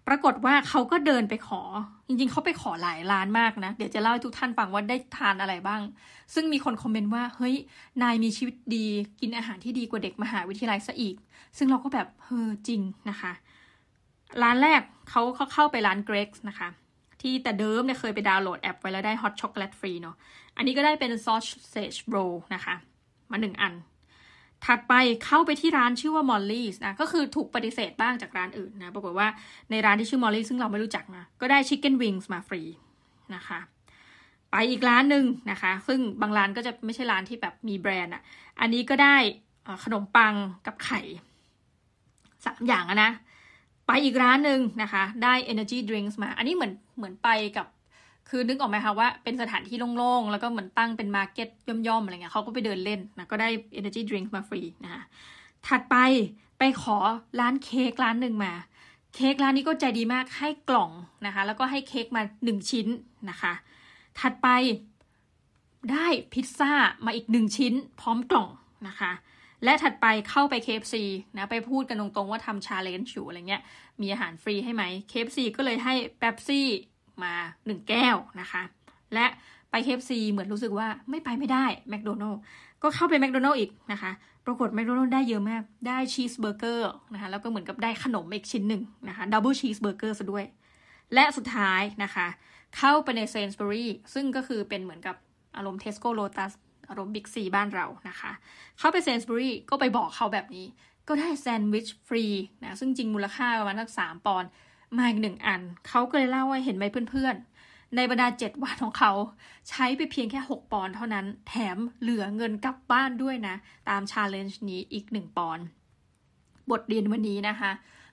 [0.08, 1.62] ปรากฏว่าเขาก็เดินไปขอ
[2.06, 5.80] จริงๆ เขาไปขอหลายร้านมากนะ เดี๋ยวจะเล่าให้ทุกท่านฟังว่าได้ทานอะไรบ้าง
[6.34, 7.54] ซึ่งมีคนคอมเมนต์ว่า เฮ้ย
[8.02, 8.86] นายมีชีวิตดี
[9.20, 11.16] กินอาหารที่ดีกว่าเด็กมหาวิทยาลัยซะอีก
[11.58, 13.32] ซึ่งเราก็แบบเฮ้อจริงนะคะ
[14.42, 16.68] ร้านแรกเขาเขาเข้าไปร้าน Greggs นะคะ
[17.20, 20.16] ที่แต่เดิมเนี่ยเคยไปดาวน์โหลดแอปไว้แล้วได้ hot chocolate ฟรีเนาะ
[20.56, 22.16] อันนี้ก็ได้เป็น sausage roll
[22.54, 22.74] นะคะ
[23.30, 23.74] มาหนึ่งอัน
[24.64, 29.28] ถัดไปเข้าไปที่ร้านชื่อว่า Morley's นะก็คือถูกปฏิเสธบ้างจากร้านอื่นนะปรากฏว่า
[29.70, 32.62] ในร้านที่ชื่อ Morley's ซึ่งเราไม่รู้จักนะก็ได้ chicken wings มาฟรี
[33.34, 33.58] นะคะ
[34.50, 38.22] ไปอีกร้านหนึ่งนะคะ ซึ่งบางร้านก็จะไม่ใช่ร้านที่แบบมีแบรนด์อะ
[38.60, 39.16] อันนี้ก็ได้
[39.84, 40.34] ขนมปัง
[40.66, 41.00] กับไข่
[42.44, 43.12] สามอย่างนะ
[43.86, 47.66] ไปอีกร้านหนึ่งนะคะ ได้ energy drinks มา อันนี้เหมือนเหมือนไปกับ
[48.28, 51.48] คือนึกออกไหมคะว่าเป็นสถานที่โล่งๆ แล้วก็เหมือนตั้งเป็นมาร์เก็ต
[51.88, 55.02] ย่อมๆ อะไรเงี้ยเขาก็ไปเดินเล่นนะก็ได้ energy drink มาฟรีนะคะ
[55.68, 55.96] ถัดไป
[56.58, 56.96] ไปขอ
[57.40, 58.52] ร้านเค้กร้านหนึ่งมา
[59.14, 60.90] เค้กร้านนี้ก็ใจดีมากให้กล่อง
[61.26, 62.86] นะคะ แล้วก็ให้เค้กมาหนึ่งชิ้น
[63.30, 63.52] นะคะ
[64.20, 64.48] ถัดไป
[65.92, 66.72] ได้พิซซ่า
[67.06, 68.50] มาอีกหนึ่งชิ้นพร้อมกล่อง
[68.88, 69.12] นะคะ
[69.64, 70.94] และถัดไปเข้าไป KFC
[71.36, 73.62] นะไปพูดกันตรงๆว่าทำ challenge อยู่อะไรเงี้ย
[74.00, 76.66] มีอาหารฟรีให้ไหม KFC ก็เลยให้เป๊ปซี่
[77.24, 77.32] มา
[77.66, 78.62] หนึ่งแก้วนะคะ
[79.14, 79.26] และ
[79.70, 82.40] ไป KFC เหมือนรู้สึกว่าไม่ไปไม่ได้แมคโดนัลล์
[82.82, 84.10] ก็เข้าไปแมคโดนัลล์อีกนะคะ
[84.46, 90.44] ปรากฏแมคโดนัลล์ได้เยอะมากได้ cheeseburger นะคะแล้วก็เหมือนกับได้ขนมอีกชิ้นหนึ่งนะคะ double cheeseburger ซะด้วย
[91.14, 92.26] และสุดท้ายนะคะ
[92.76, 95.16] เข้าไปใน Sainsbury's ซึ่งก็คือเป็นเหมือนกับ
[95.56, 96.52] อารมณ์เทสโก้โลตัส
[96.90, 98.32] อารมณ์บิ๊กซีบ้านเรานะคะ
[98.78, 100.66] เข้าไป Sainsbury's ก็ไปบอกเขาแบบนี้
[101.08, 102.24] ก็ได้แซนด์วิชฟรี
[102.62, 104.50] นะซึ่งจริงมูลค่าประมาณสักสามปอนด์
[104.96, 109.12] มาอีกหนึ่งอัน เขาก็เลยเล่าว่าเห็นไหมเพื่อนๆ ในบรรดาเจ็ดวันของเขา
[109.68, 113.54] ใช้ไปเพียงแค่ 6 ปอนด์เท่านั้น แถมเหลือเงินกลับบ้านด้วยนะ
[113.88, 115.64] ตาม challenge นี้อีก 1 ปอนด์
[116.70, 117.70] บทเรียนวันนี้นะคะ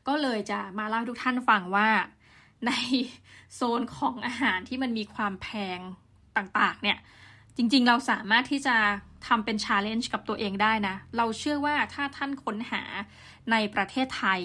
[0.07, 1.89] ก็เลยจะมาเล่าทุกท่านฟังว่า
[2.67, 2.71] ใน
[3.55, 5.79] โซนของอาหารที่มันมีความแพง
[6.37, 6.97] ต่างๆ เนี่ย
[7.57, 8.75] จริงๆเราสามารถที่จะ
[9.27, 12.83] ทำเป็น challenge กับตัวเองได้นะ เราเชื่อว่าถ้าท่านค้นหา
[13.51, 14.41] ในประเทศไทย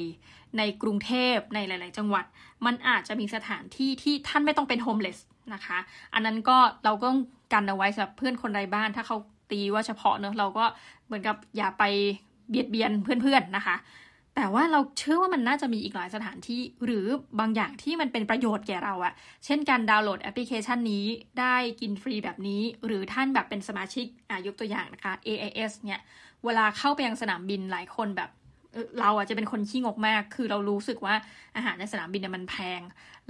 [0.58, 2.24] ในกรุงเทพในหลาย ๆ จังหวัด
[2.66, 5.18] มันอาจจะมีสถานที่ที่ท่านไม่ต้องเป็น homeless
[5.54, 5.78] นะคะ
[6.14, 7.08] อันนั้นก็เราก็
[7.52, 9.16] กันเอาไว้สำหรับเพื่อนคนไร้บ้านถ้าเขา
[9.50, 10.64] ตีว่าเฉพาะเนอะเราก็
[11.06, 11.84] เหมือนกับอย่าไป
[12.48, 13.76] เบียดเบียนเพื่อน ๆ นะคะ
[14.34, 17.06] แต่ว่าเราเชื่อว่ามันน่าจะมีอีกหลายสถานที่ หรือ
[17.40, 19.12] บางอย่างที่มันเป็นประโยชน์แก่เราอะ
[19.44, 21.04] เช่นการดาวน์โหลดแอปพลิเคชันนี้
[21.40, 26.00] ได้กินฟรีแบบนี้ หรือท่านแบบเป็นสมาชิกอะยกตัวอย่างนะคะ AIS เนี่ย
[26.44, 28.30] เวลาเข้าไปยังสนามบินหลายคนแบบ
[29.00, 31.14] เราอะจะเป็นคนขี้งกมาก คือเรารู้สึกว่า
[31.56, 32.80] อาหารในสนามบินเนี่ยมันแพง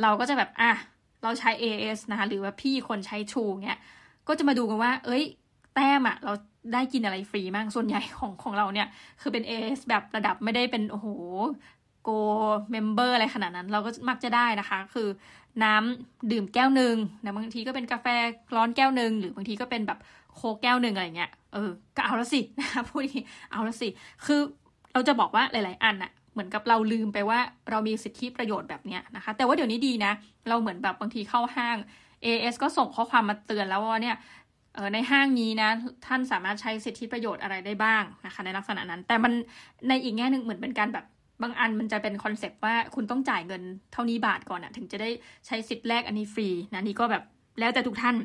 [0.03, 0.73] เราก็จะแบบอะ
[1.23, 3.79] เราใช้ AIS นะคะหรือว่าบางคนใช้ True เนี่ย
[4.29, 5.25] ก็จะมาดูกันว่า เอ้ย
[5.75, 6.33] แต้มอะเรา
[6.73, 8.89] ได้กินอะไรฟรีมากส่วนใหญ่ของของเราเนี่ย
[9.21, 11.09] คือเป็น AS แบบระดับไม่ได้เป็น โอ้โห
[12.03, 12.11] gold
[12.71, 15.09] member อะไรขนาดนั้น เราก็มักจะได้นะคะ คือ
[15.65, 18.07] น้ำดื่มแก้วหนึ่งนะบางทีก็เป็นกาแฟ
[18.57, 19.99] ร้อนแก้วหนึ่งหรือบางทีก็เป็นแบบ
[20.35, 23.89] โค้กแก้วหนึ่งอะไรเงี้ยเออก็เอาแล้วสินะคะพูดอย่างนี้เอาแล้วสิ
[24.27, 24.41] คือ
[24.99, 27.39] เราจะบอกว่าหลาย ๆ อันอะเหมือนกับเราลืมไปว่า
[27.71, 30.13] เรามีสิทธิประโยชน์แบบเนี้ยนะคะ แต่ว่าเดี๋ยวนี้ดีนะ
[30.49, 31.77] เราเหมือนแบบบางทีเข้าห้าง
[32.25, 34.17] AIS ก็ส่งข้อความมาเตือนแล้วว่าเนี่ย
[34.95, 35.71] ในห้างนี้นะ
[36.07, 39.33] ท่านสามารถใช้สิทธิประโยชน์อะไรได้บ้างนะคะ ในลักษณะนั้น แต่มัน
[39.89, 41.05] ในอีกแง่หนึ่งเหมือนเป็นการแบบ
[41.43, 45.11] บางอันมันจะเป็น concept ว่าคุณต้องจ่ายเงินเท่านี้บาทก่อนอะถึงจะได้
[45.47, 47.23] ใช้สิทธิ์แลกอันนี้ฟรีนะนี่ก็แบบ
[47.61, 48.17] แล้วแต่ทุกท่าน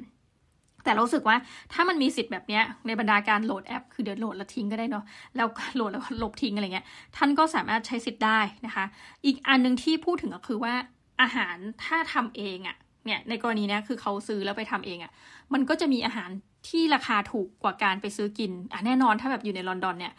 [0.83, 1.37] แต่เราสึกว่า
[1.73, 5.03] ถ้ามันมีสิทธิ์แบบนี้ในบรรดาการโหลดแอป คือเดี๋ยวโหลดแล้วทิ้งก็ได้เนาะ
[5.35, 6.85] แล้วโหลดแล้วลบทิ้งอะไรเงี้ย
[7.17, 8.85] ท่านก็สามารถใช้สิทธิ์ได้นะคะ
[9.25, 10.73] อีกอันหนึ่งที่พูดถึงก็คือว่า
[11.21, 15.11] อาหารถ้าทำเองอะเนี่ยในกรณีนี้คือเขาซื้อแล้วไปทำเองอะ่ะ
[15.53, 16.29] มันก็จะมีอาหาร
[16.69, 20.13] ที่ราคาถูกกว่าการไปซื้อกินอะแน่นอนถ้าแบบอยู่ในลอนดอนเนี่ย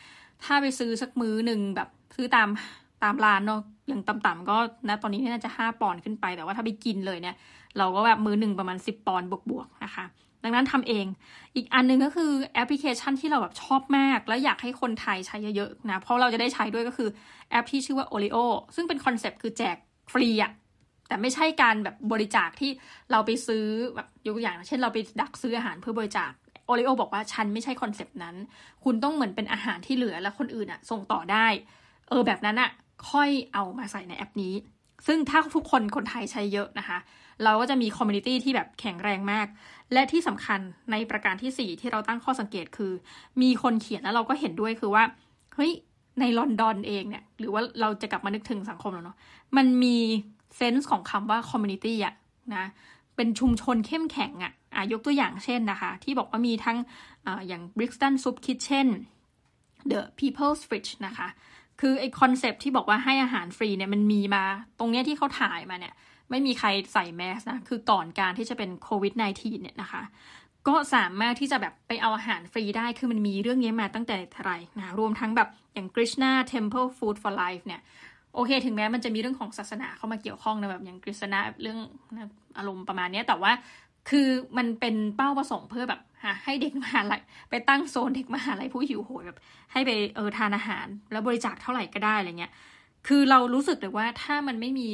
[0.45, 2.49] ถ้าไปซื้อสักมื้อหนึ่งแบบซื้อตาม
[3.03, 4.57] ตามร้านเนาะอย่างต่ำๆก็
[4.89, 7.37] นะตอนนี้น่าจะห้าปอนด์ขึ้นไป แต่ว่าถ้าไปกินเลยเนี่ย
[7.79, 10.05] เราก็แบบมื้อหนึ่งประมาณสิบปอนด์บวกๆนะคะ
[10.45, 11.07] ดังนั้นทำเอง
[11.57, 17.09] อีกอันนึงก็คือแอปพลิเคชันที่เราแบบชอบมาก แล้วอยากให้คนไทยใช้เยอะๆนะ เพราะเราจะได้ใช้ด้วยก็คือ
[17.51, 18.37] แอปที่ชื่อว่า Olio
[18.75, 19.77] ซึ่งเป็น concept คือแจก
[20.13, 20.53] ฟรีอะ
[21.09, 22.71] แต่ไม่ใช่การแบบบริจาคที่
[23.11, 26.31] เราไปซื้อแบบยกอย่างเช่นเราไปดักซื้ออาหารเพื่อบริจาค
[26.67, 28.37] Olio บอกว่าฉันไม่ใช่ concept นั้น
[28.85, 31.47] คุณต้องเหมือนเป็นอาหารที่เหลือแล้วคนอื่นอะส่งต่อได้
[32.09, 32.71] เออแบบนั้นอะ
[33.11, 34.55] ค่อยเอามาใส่ในแอปนี้
[35.07, 36.99] ซึ่งถ้าทุกคนคนไทยใช้เยอะนะคะ
[37.43, 39.47] เราก็จะมี community ที่แบบแข็งแรงมาก
[39.93, 42.93] และที่สำคัญในประการที่ 4 ที่เราตั้งข้อสังเกตคือ
[43.43, 45.05] มีคนเขียนแล้วเราก็เห็นด้วยคือว่า
[45.55, 45.73] เฮ้ย
[46.21, 49.17] ในลอนดอนเองเนี่ย หรือว่าเราจะกลับมานึกถึงสังคมแล้วเนาะ
[49.57, 49.97] มันมี
[50.57, 52.15] sense ของคำว่า community อะ
[52.55, 52.67] นะ
[53.17, 56.77] เป็นชุมชนเข้มแข็งอะอะยกตัวอย่างเช่นนะคะ ที่บอกว่ามีทั้ง
[57.27, 58.89] ออย่าง Brixton Soup Kitchen
[59.91, 61.29] The People's Fridge นะคะ
[61.81, 64.45] คือไอ้ concept ที่บอกว่าให้อาหารฟรีเนี่ยมันมีมา
[64.79, 65.95] ตรงเนี้ยที่เขาถ่ายมาเนี่ย
[66.31, 70.03] ไม่มีใครใส่แมสนะ คือก่อนการที่จะเป็นโควิด -19 เนี่ยนะคะ
[70.69, 77.81] ก็สามารถที่จะแบบไปเอาอาหารฟรีได้ คือมันมีเรื่องนี้มาตั้งแต่ไทยนะ รวมทั้งแบบอย่าง Krishna Temple Food for Life เนี่ย
[78.35, 81.79] โอเค ถึงแม้มันจะมีเรื่องของศาสนาเข้ามาเกี่ยวข้องนะแบบอย่างกฤษณะเรื่อง
[82.59, 83.53] อารมณ์ประมาณนี้แต่ว่า
[84.11, 86.01] คือมันเป็นเป้าประสงค์เพื่อแบบ
[86.45, 89.39] ให้เด็กมหาลัยไปตั้งโซนเด็กมหาลัยผู้หิวโหยแบบ
[89.73, 92.53] ให้ไปเออทานอาหาร แล้วบริจาคเท่าไหร่ก็ได้อะไรเงี้ย
[93.07, 94.89] คือเรารู้สึกเลยว่าถ้ามันไม่มี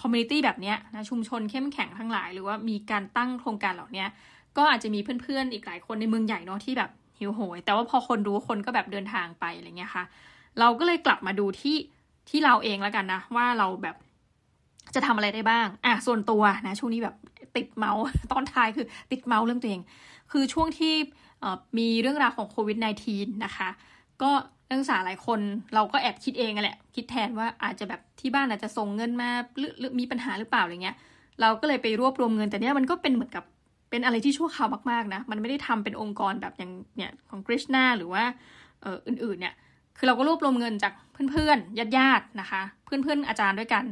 [0.00, 4.04] community แบบนี้นะชุมชนเข้มแข็งทั้งหลาย หรือว่ามีการตั้งโครงการเหล่านี้
[4.56, 10.04] ก็อาจจะมีเพื่อนๆอีกหลายคนในเมืองใหญ่เนาะที่แบบหิวโหย แต่ว่าพอคนรู้คนก็แบบเดินทางไปอะไรเงี้ยค่ะ
[10.58, 11.76] เราก็เลยกลับมาดูที่
[12.28, 13.96] ที่เราเองแล้วกันนะ ว่าเราแบบ
[14.94, 17.16] จะทำอะไรได้บ้าง อะส่วนตัวนะ ช่วงนี้แบบ
[17.56, 19.82] ติดเม้าท์ตอนท้ายคือติดเม้าท์เรื่องตัวเอง
[20.32, 20.94] คือช่วงที่
[21.78, 22.78] มีเรื่องราวของโควิด
[23.10, 23.68] -19 นะคะ
[24.22, 24.30] ก็
[24.70, 25.40] นักศึกษาหลายคน
[25.74, 30.96] เราก็แอบคิดเองแหละ คิดแทนว่าอาจจะแบบที่บ้านอาจจะส่งเงินมาหรือมีปัญหาหรือเปล่าอะไรเงี้ย
[31.40, 33.44] เราก็เลยไปรวบรวมเงินแต่เนี้ยมันก็เป็นเหมือนกับ
[33.90, 38.24] เป็นอะไรที่ชั่วคราวมากๆนะ มันไม่ได้ทำเป็นองค์กรแบบอย่างเนี่ยของกริชนาหรือว่า
[38.80, 39.54] เอออื่นๆเนี่ย
[39.96, 40.92] คือเราก็รวบรวมเงินจาก
[41.32, 43.84] เพื่อนๆญาติๆนะคะ เพื่อนๆอาจารย์ด้วยกัน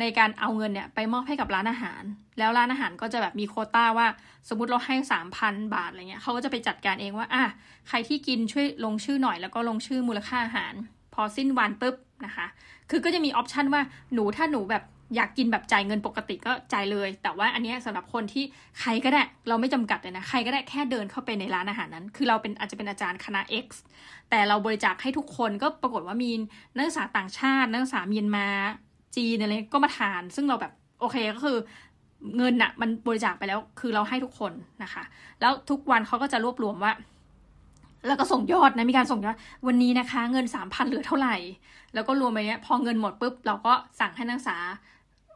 [0.00, 2.02] ในการเอาเงินเนี่ยไปมอบให้กับร้านอาหาร
[2.38, 4.06] แล้วร้านอาหารก็จะแบบมีโคต้าว่า
[4.48, 7.44] สมมติเราให้สามพันบาทอะไรเงี้ยเขาก็จะไปจัดการเองว่าอะ
[7.88, 10.74] ใครที่กินช่วยลงชื่อหน่อยแล้วก็ลงชื่อมูลค่าอาหาร
[11.14, 11.94] พอสิ้นวันปุ๊บ
[12.26, 12.46] นะคะ
[12.90, 13.82] คือก็จะมีออปชันว่า
[14.14, 14.84] หนูถ้าหนูแบบ
[15.16, 18.44] อยากกินแบบจ่ายเงินปกติก็จ่ายเลย แต่ว่าอันนี้สำหรับคนที่
[18.80, 23.66] ใครก็ได้เราไม่จำกัดเลยนะ ใครก็ได้แค่เดินเข้าไปในร้านอาหารนั้น คือเราเป็นอาจจะเป็นอาจารย์คณะ X
[24.30, 26.30] แต่เราบริจาคให้ทุกคนก็ปรากฏว่ามี
[26.74, 28.46] นักศึกษาต่างชาติ นักศึกษาเมียนมา
[29.16, 31.58] จีนอะไรก็มาทาน ซึ่งเราแบบโอเคก็คือ
[32.36, 35.02] เงินอะมันบริจาคไปแล้วคือเราให้ทุกคนนะคะ
[35.40, 36.92] แล้วทุกวันเขาก็จะรวบรวมว่า
[38.06, 41.36] แล้วก็ส่งยอดนะมีการส่งยอดวันนี้นะคะ เงินสามพันเหลือเท่าไหร่
[41.94, 44.56] แล้วก็รวมไปเนี้ยพอเงินหมดปุ๊บเราก็สั่งให้นักศึกษา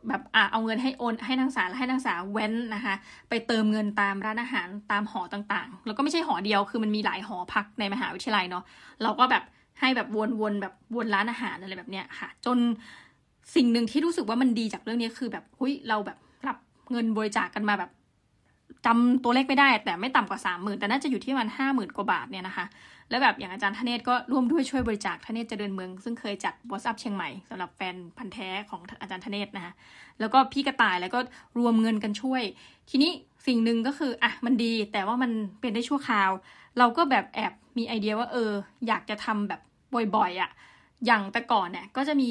[0.09, 2.95] แบบอ่าเอาเงินให้โอนให้นักศึกษาและให้นักศึกษาเว้นนะคะ
[3.29, 8.65] ไปเติมเงินตามร้านอาหารตามหอต่างๆ แล้วก็ไม่ใช่หอเดียวคือมันมีหลายหอพักในมหาวิทยาลัยเนาะ
[9.03, 9.43] เราก็แบบ
[9.81, 10.09] ให้แบบ
[10.41, 12.59] วนๆแบบวนร้านอาหารอะไรแบบเนี้ยค่ะ จน
[13.55, 16.57] สิ่งหนึ่งที่รู้สึกว่ามันดีจากเรื่องนี้คือแบบหุ้ยเราแบบรับ
[16.91, 17.91] เงินบริจาคกันมาแบบ
[18.87, 22.67] จำตัวเลขไม่ได้ แต่ไม่ต่ำกว่าสามหมื่นแต่น่าจะอยู่ที่ประมาณห้าหมื่นกว่าบาทเนี่ยนะคะ
[23.11, 29.73] แล้วแบบอย่างอาจารย์ธเนศก็ร่วมด้วยช่วยบริจาคธเนศเจริญเมือง ซึ่งเคยจัด What's up เชียงใหม่สำหรับแฟนพันธ์แท้ของอาจารย์ธเนศนะคะ
[30.21, 31.19] แล้วก็พี่กระต่ายแล้วก็
[31.59, 32.43] รวมเงินกันช่วย
[32.91, 33.11] ทีนี้
[33.47, 36.31] สิ่งหนึ่งก็คืออะมันดี แต่ว่ามันเป็นได้ชั่วคราว
[36.79, 38.51] เราก็แบบแอบมีไอเดียว่าเออ
[38.87, 39.61] อยากจะทำแบบ
[40.17, 40.51] บ่อยๆอะ่ะ
[41.07, 42.31] อย่างแต่ก่อนเนี่ยก็จะมี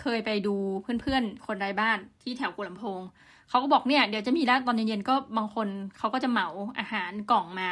[0.00, 3.00] เคยไปดูเพื่อนๆ คนไร้บ้านที่แถวกุลำโพง
[3.48, 7.68] เขาก็บอกเนี่ยเดี๋ยวจะมีแล้วตอนเย็นๆก็บางคนเขาก็จะเหมาอาหารกล่องมา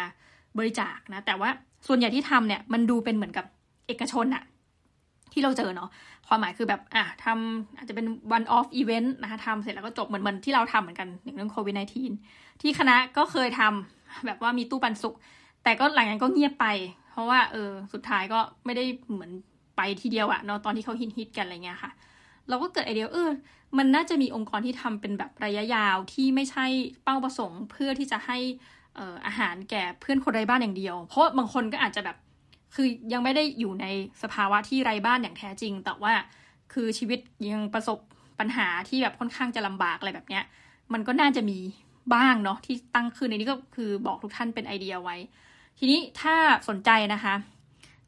[0.59, 1.51] บริจาคนะ แต่ว่า
[1.87, 3.47] ส่วนใหญ่ที่ทำเนี่ยมันดูเป็นเหมือนกับ
[3.87, 4.43] เอกชนอะ
[5.33, 5.91] ที่เราเจอเนาะ
[6.27, 8.07] ความหมายคือแบบอะทำอาจจะเป็น
[8.37, 15.15] one off event นะคะทำเสร็จแล้วก็จบเหมือนเหมือนที่เราทำเหมือนกันอย่างเรื่องโควิด -19 ที่คณะก็เคยทำแบบว่ามีตู้ปันสุก
[15.63, 16.67] แต่ก็หลังจากนั้นก็เงียบไป
[17.11, 19.31] เพราะว่าเออสุดท้ายก็ไม่ได้เหมือน
[19.79, 21.91] ไปทีเดียวอะเนาะตอนที่เขาฮิตฮิตกันอะไรเงี้ยค่ะ
[22.49, 23.31] เราก็เกิดไอเดียเออ
[23.79, 26.67] มันน่าจะมีองค์กรที่ทำเป็นแบบระยะยาวที่ไม่ใช่
[27.05, 28.39] เป้าประสงค์ เพื่อที่จะให้
[29.27, 32.17] อาหารแก่เพื่อนคนไร้บ้านอย่างเดียว เพราะบางคนก็อาจจะแบบ
[32.75, 33.87] คือยังไม่ได้อยู่ใน
[34.23, 36.13] สภาวะที่ไร้บ้านอย่างแท้จริง แต่ว่า
[36.73, 37.19] คือชีวิต
[37.53, 37.99] ยังประสบ
[38.39, 40.45] ปัญหาที่แบบค่อนข้างจะลำบากอะไรแบบเนี้ย
[40.93, 41.59] มันก็น่าจะมี
[42.15, 45.17] บ้างเนาะที่ตั้งขึ้นในนี้ก็คือบอกทุกท่านเป็นไอเดียไว้
[45.79, 46.35] ทีนี้ถ้า
[46.69, 47.35] สนใจนะคะ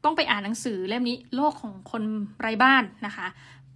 [0.03, 2.03] ต้องไปอ่านหนังสือเล่มนี้โลกของคน
[2.39, 3.27] ไร้บ้านนะคะ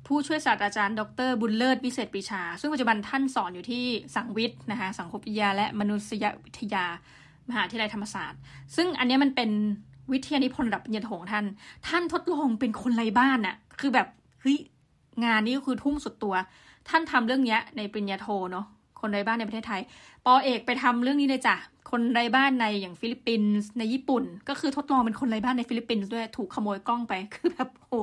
[0.08, 3.84] ผู้ช่วยศาสตราจารย์ ดร บุญเลิศวิเศษปีชา ซึ่งปัจจุบันท่านสอนอยู่ที่
[4.16, 6.86] สังวิทย์นะคะสังคมวิทยาและมนุษยวิทยา
[7.50, 8.40] มหาวิทยาลัยธรรมศาสตร์
[8.76, 9.50] ซึ่งอันนี้มันเป็น
[10.12, 11.46] วิทยานิพนธ์ระดับปริญญาโทของท่าน
[11.88, 14.08] ท่านทดลองเป็นคนไร้บ้านน่ะคือแบบ
[14.42, 14.58] เฮ้ย
[15.26, 16.36] งานนี้ก็คือทุ่มสุดตัว
[16.90, 18.66] ท่านทำเรื่องนี้ในปริญญาโทเนาะ
[19.06, 19.82] คนไร้บ้านในประเทศไทย
[20.26, 21.56] ป.เอกไปทำเรื่องนี้เลยจ้ะ
[21.91, 28.00] คนไร้บ้านในอย่างฟิลิปปินส์ในญี่ปุ่น ก็คือทดลองเป็นคนไร้บ้านในฟิลิปปินส์ด้วยถูกขโมยกล้องไปคือแบบโอ้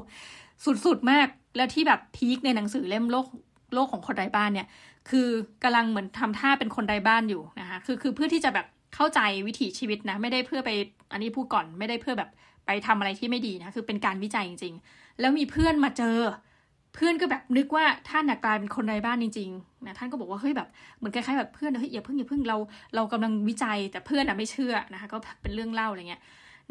[0.85, 3.27] สุดๆมากแล้วที่แบบ peak ในหนังสือเล่มโลก
[3.75, 4.67] โลกของคนไร้บ้านเนี่ย
[5.11, 5.29] คือ
[5.63, 10.71] กำลังเหมือนทำท่าเป็นคนไร้บ้านอยู่นะคะคือคือเพื่อที่จะแบบเข้าใจวิถีชีวิตนะ ไม่ได้เพื่อไป
[11.13, 12.31] อันนี้พูดก่อนไม่ได้เพื่อแบบ
[12.67, 16.17] ไปทำอะไรที่ไม่ดีนะ คือเป็นการวิจัยจริง ๆ แล้วมีเพื่อนมาเจอ
[16.95, 22.57] เพื่อนก็แบบนึกว่าท่านกลายเป็นคนไร้บ้านจริงๆนะท่านก็บอกว่าเฮ้ยแบบเหมือนคล้ายๆแบบเพื่อนเฮ้ยอย่าเพิ่งอย่าเพิ่งเรา
[22.95, 26.23] เรากำลังวิจัยแต่เพื่อนอะไม่เชื่อนะคะก็เป็นเรื่องเล่าอะไรเงี้ย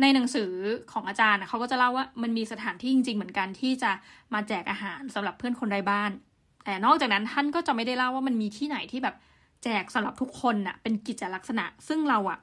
[0.02, 0.52] ในหนังสือ
[0.92, 3.92] ของอาจารย์เขาก็จะเล่าว่ามันมีสถานที่จริง ๆ เหมือนกันที่จะ
[4.34, 6.12] มาแจกอาหารสำหรับเพื่อนคนไร้บ้าน
[6.66, 9.16] แต่นอกจากนั้นท่านก็จะไม่ได้เล่าว่ามันมีที่ไหนที่แบบ
[9.64, 12.40] แจกสำหรับทุกคนน่ะเป็นกิจลักษณะ ซึ่งเราอะ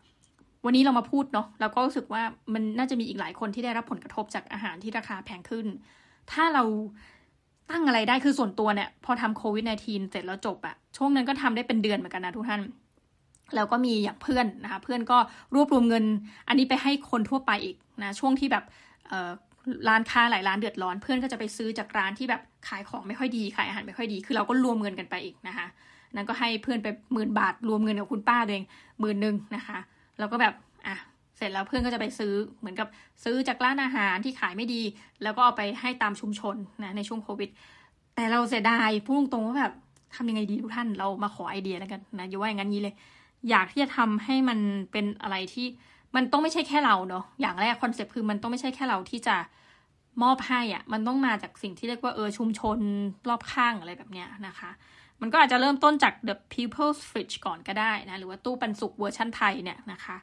[0.64, 2.22] วันนี้เรามาพูดเนาะเราก็รู้สึกว่า
[2.54, 5.66] มันน่าจะมีอีกหลายคนที่ได้รับผลกระทบจากอาหารที่ราคาแพงขึ้น
[6.32, 6.64] ถ้าเรา
[7.70, 12.60] ตั้งอะไรได้คือส่วนตัวเนี่ยพอทำโควิด -19 เสร็จแล้วจบอะช่วงนั้นก็ทำได้เป็นเดือนเหมือนกันนะทุกท่าน
[13.54, 15.18] แล้วก็มีอย่างเพื่อนนะคะเพื่อนก็
[15.54, 16.04] รวบรวมเงิน
[16.48, 18.64] อันนี้ไปให้คนทั่วไปอีกนะช่วงที่แบบ
[19.88, 25.66] ร้านค้าหลายร้านเดือดร้อนเพื่อนก็จะไปซื้อจากร้านที่แบบขายของไม่ค่อยดีขายอาหารไม่ค่อยดีคือเราก็รวมเงินกันไปอีกนะคะ
[26.12, 28.64] นั้นก็ให้เพื่อนไปหมื่นบาทรวมเงินกับคุณป้าตัวเอง
[29.00, 29.78] หมื่นหนึ่งนะคะ
[30.18, 30.54] แล้วก็แบบ
[31.38, 32.88] เสร็จแล้วเพื่อนก็จะไปซื้อเหมือนกับ
[33.24, 34.82] ซื้อจากร้านอาหารที่ขายไม่ดี
[35.22, 37.50] แล้วก็เอาไปให้ตามชุมชนนะในช่วงโควิด
[38.14, 39.72] แต่เราเสียดายพูดตรงๆว่าแบบ
[40.16, 42.94] ทำยังไงดีทุกท่านเรามาขอไอเดียแล้วกันนะอย่าว่าอย่างนั้นนี้เลย
[43.50, 44.58] อยากที่จะทำให้มัน
[44.92, 45.66] เป็นอะไรที่
[46.16, 49.36] มันต้องไม่ใช่แค่เราเนาะอย่างแรกคอนเซ็ปต์คือมันต้องไม่ใช่แค่เราที่จะ
[50.22, 52.78] มอบให้อะ่ะมันต้องมาจากสิ่งที่เรียกว่าเออชุมชน
[53.28, 54.70] รอบข้างอะไรแบบเนี้ยนะคะ
[55.20, 60.16] มันก็อาจจะเริ่มต้นจาก the people's fridge ก่อนก็ได้นะ หรือว่าตู้ปันสุกเวอร์ชั่นไทยเนี่ยนะคะ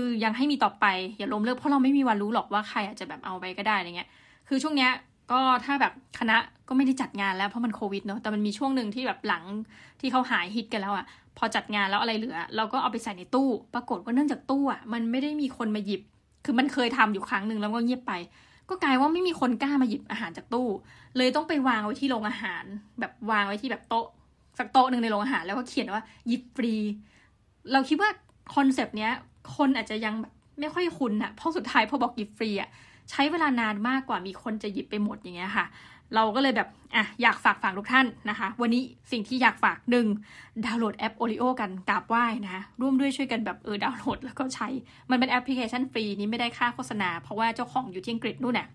[0.00, 0.86] คือยังให้มีต่อไป
[1.18, 4.08] อย่าล้มเลิกเพราะเราไม่มีวันรู้หรอกว่าใครอาจจะแบบเอาไปก็ได้อะไรเงี้ย
[4.48, 4.90] คือช่วงเนี้ย
[5.32, 6.36] ก็ถ้าแบบคณะ
[6.68, 9.44] ก็ไม่ได้จัดงานแล้วเพราะมันโควิดเนาะแต่มันมีช่วงหนึ่งที่แบบหลัง
[10.00, 11.06] ที่เขาหายฮิตกันแล้วอะ
[11.38, 16.02] พอจัดงานแล้วอะไรเหลือ เราก็เอาไปใส่ในตู้ ปรากฏว่าเนื่องจากตู้อะมันไม่ได้มีคนมาหยิบ
[16.44, 18.12] คือมันเคยทำอยู่ครั้งหนึ่งแล้วก็เงียบไป
[18.68, 20.66] ก็กลายว่าไม่มีคนกล้ามาหยิบอาหารจากตู้
[21.16, 22.64] เลยต้องไปวางไว้ที่โรงอาหาร
[23.00, 24.06] แบบวางไว้ที่แบบโต๊ะ
[24.58, 26.74] สักโต๊ะหนึ่งในโรงอาหารแล้วก็เขียนว่าหยิบฟรี
[27.72, 28.10] เราคิดว่า
[28.54, 29.12] คอนเซปต์เนี้ย
[29.56, 32.68] คนอาจจะยังแบบไม่ค่อยคุ้นอะเพราะสุดท้ายพอบอกหยิบฟรีอะ
[33.10, 35.66] ใช้เวลานานมากกว่ามีคนจะหยิบไปหมดอย่างเงี้ยค่ะ
[36.14, 38.82] เราก็เลยแบบอะอยากฝากฝากทุกท่านนะคะ วันนี้
[39.12, 40.06] สิ่งที่อยากฝากหนึ่ง
[40.66, 44.68] ดาวน์โหลดแอปโอริโอกันกราบไหว้นะร่วมด้วยช่วยกันแบบเออดาวน์โหลดแล้วก็ใช้
[45.10, 48.68] มันเป็นแอปพลิเคชันฟรีนี้ไม่ได้ค่าโฆษณา เพราะว่าเจ้าของอยู่ที่อังกฤษนู่นน่ะ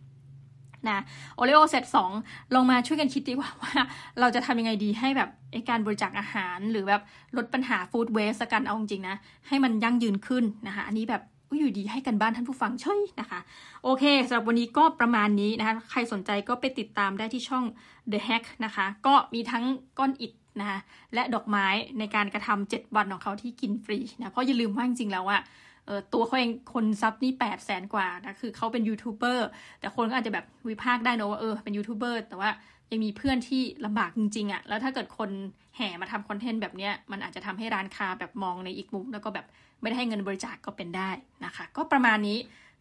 [0.88, 1.04] นะ
[1.36, 2.12] โอริโอเซตสอง
[2.56, 3.72] ลงมาช่วยกันคิดดีกว่าว่า
[4.20, 7.02] เราจะทำยังไงดีให้แบบไอการบริจาคอาหารหรือแบบ
[7.38, 9.16] ลดปัญหาฟู้ดเวสกันเอาจริงนะ
[9.48, 11.24] ให้มันยั่งยืนขึ้นนะคะอันนี้แบบ
[11.60, 13.40] อยู่ดีให้กันบ้านท่านผู้ฟังเฉยนะคะ
[13.84, 17.64] โอเคสำหรับวันนี้ก็ประมาณนี้นะคะ ใครสนใจก็ไปติดตามได้ที่ช่อง
[18.12, 19.64] The Hack นะคะ ก็มีทั้ง
[20.00, 20.80] ก้อนอิฐนะคะ
[21.14, 21.68] และดอกไม้
[22.00, 25.42] ในการกระทำเจ็ดวันของเขาที่กินฟรีนะ เพราะอย่าลืมว่าจริงๆแล้วอะ
[25.86, 29.48] เออตัวเขาเองคน sub นี่แปดแสนกว่านะคือเขาเป็นยูทูบเบอร์
[29.80, 32.50] แต่คนก็อาจจะแบบวิพากษ์ได้นะว่าเออเป็นยูทูบเบอร์แต่ว่า
[32.92, 35.30] ยังมีเพื่อนที่ลำบากจริงๆอะ่ะแล้วถ้าเกิดคน
[35.78, 39.46] แห่มาทำ content แบบเนี้ยมันอาจจะทำให้ร้านค้าแบบมองในอีกมุม แล้วก็แบบ
[39.82, 41.10] ไม่ได้ให้เงินบริจาคก็เป็นได้
[41.46, 42.38] นะคะ ก็ประมาณนี้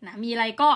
[0.06, 0.68] นะมีอะไรก็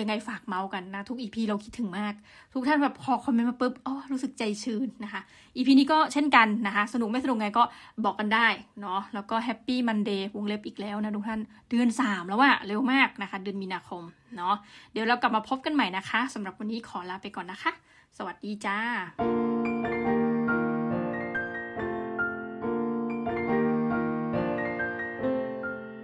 [0.00, 2.14] ยังไงฝากเม้าท์กันนะ ทุก EP เราคิดถึงมาก
[2.52, 5.20] ทุกท่านแบบพอ comment มาปุ๊บอ๋อรู้สึกใจชื้นนะคะ
[5.56, 7.62] EP นี้ก็เช่นกันนะคะ สนุกไม่สนุกไงก็
[8.04, 8.46] บอกกันได้
[8.80, 14.02] เนาะแล้วก็ Happy Monday วงเล็บอีกแล้วนะทุกท่านเดือน 3 แล้วอะเร็วมากนะคะ เดือนมีนาคม
[14.36, 14.54] เนาะ
[14.92, 17.72] เดี๋ยวเรากลับมาพบกันใหม่นะคะสำหรับวันนี้ขอลาไปก่อนนะคะ
[18.18, 18.78] สวัสดีจ้า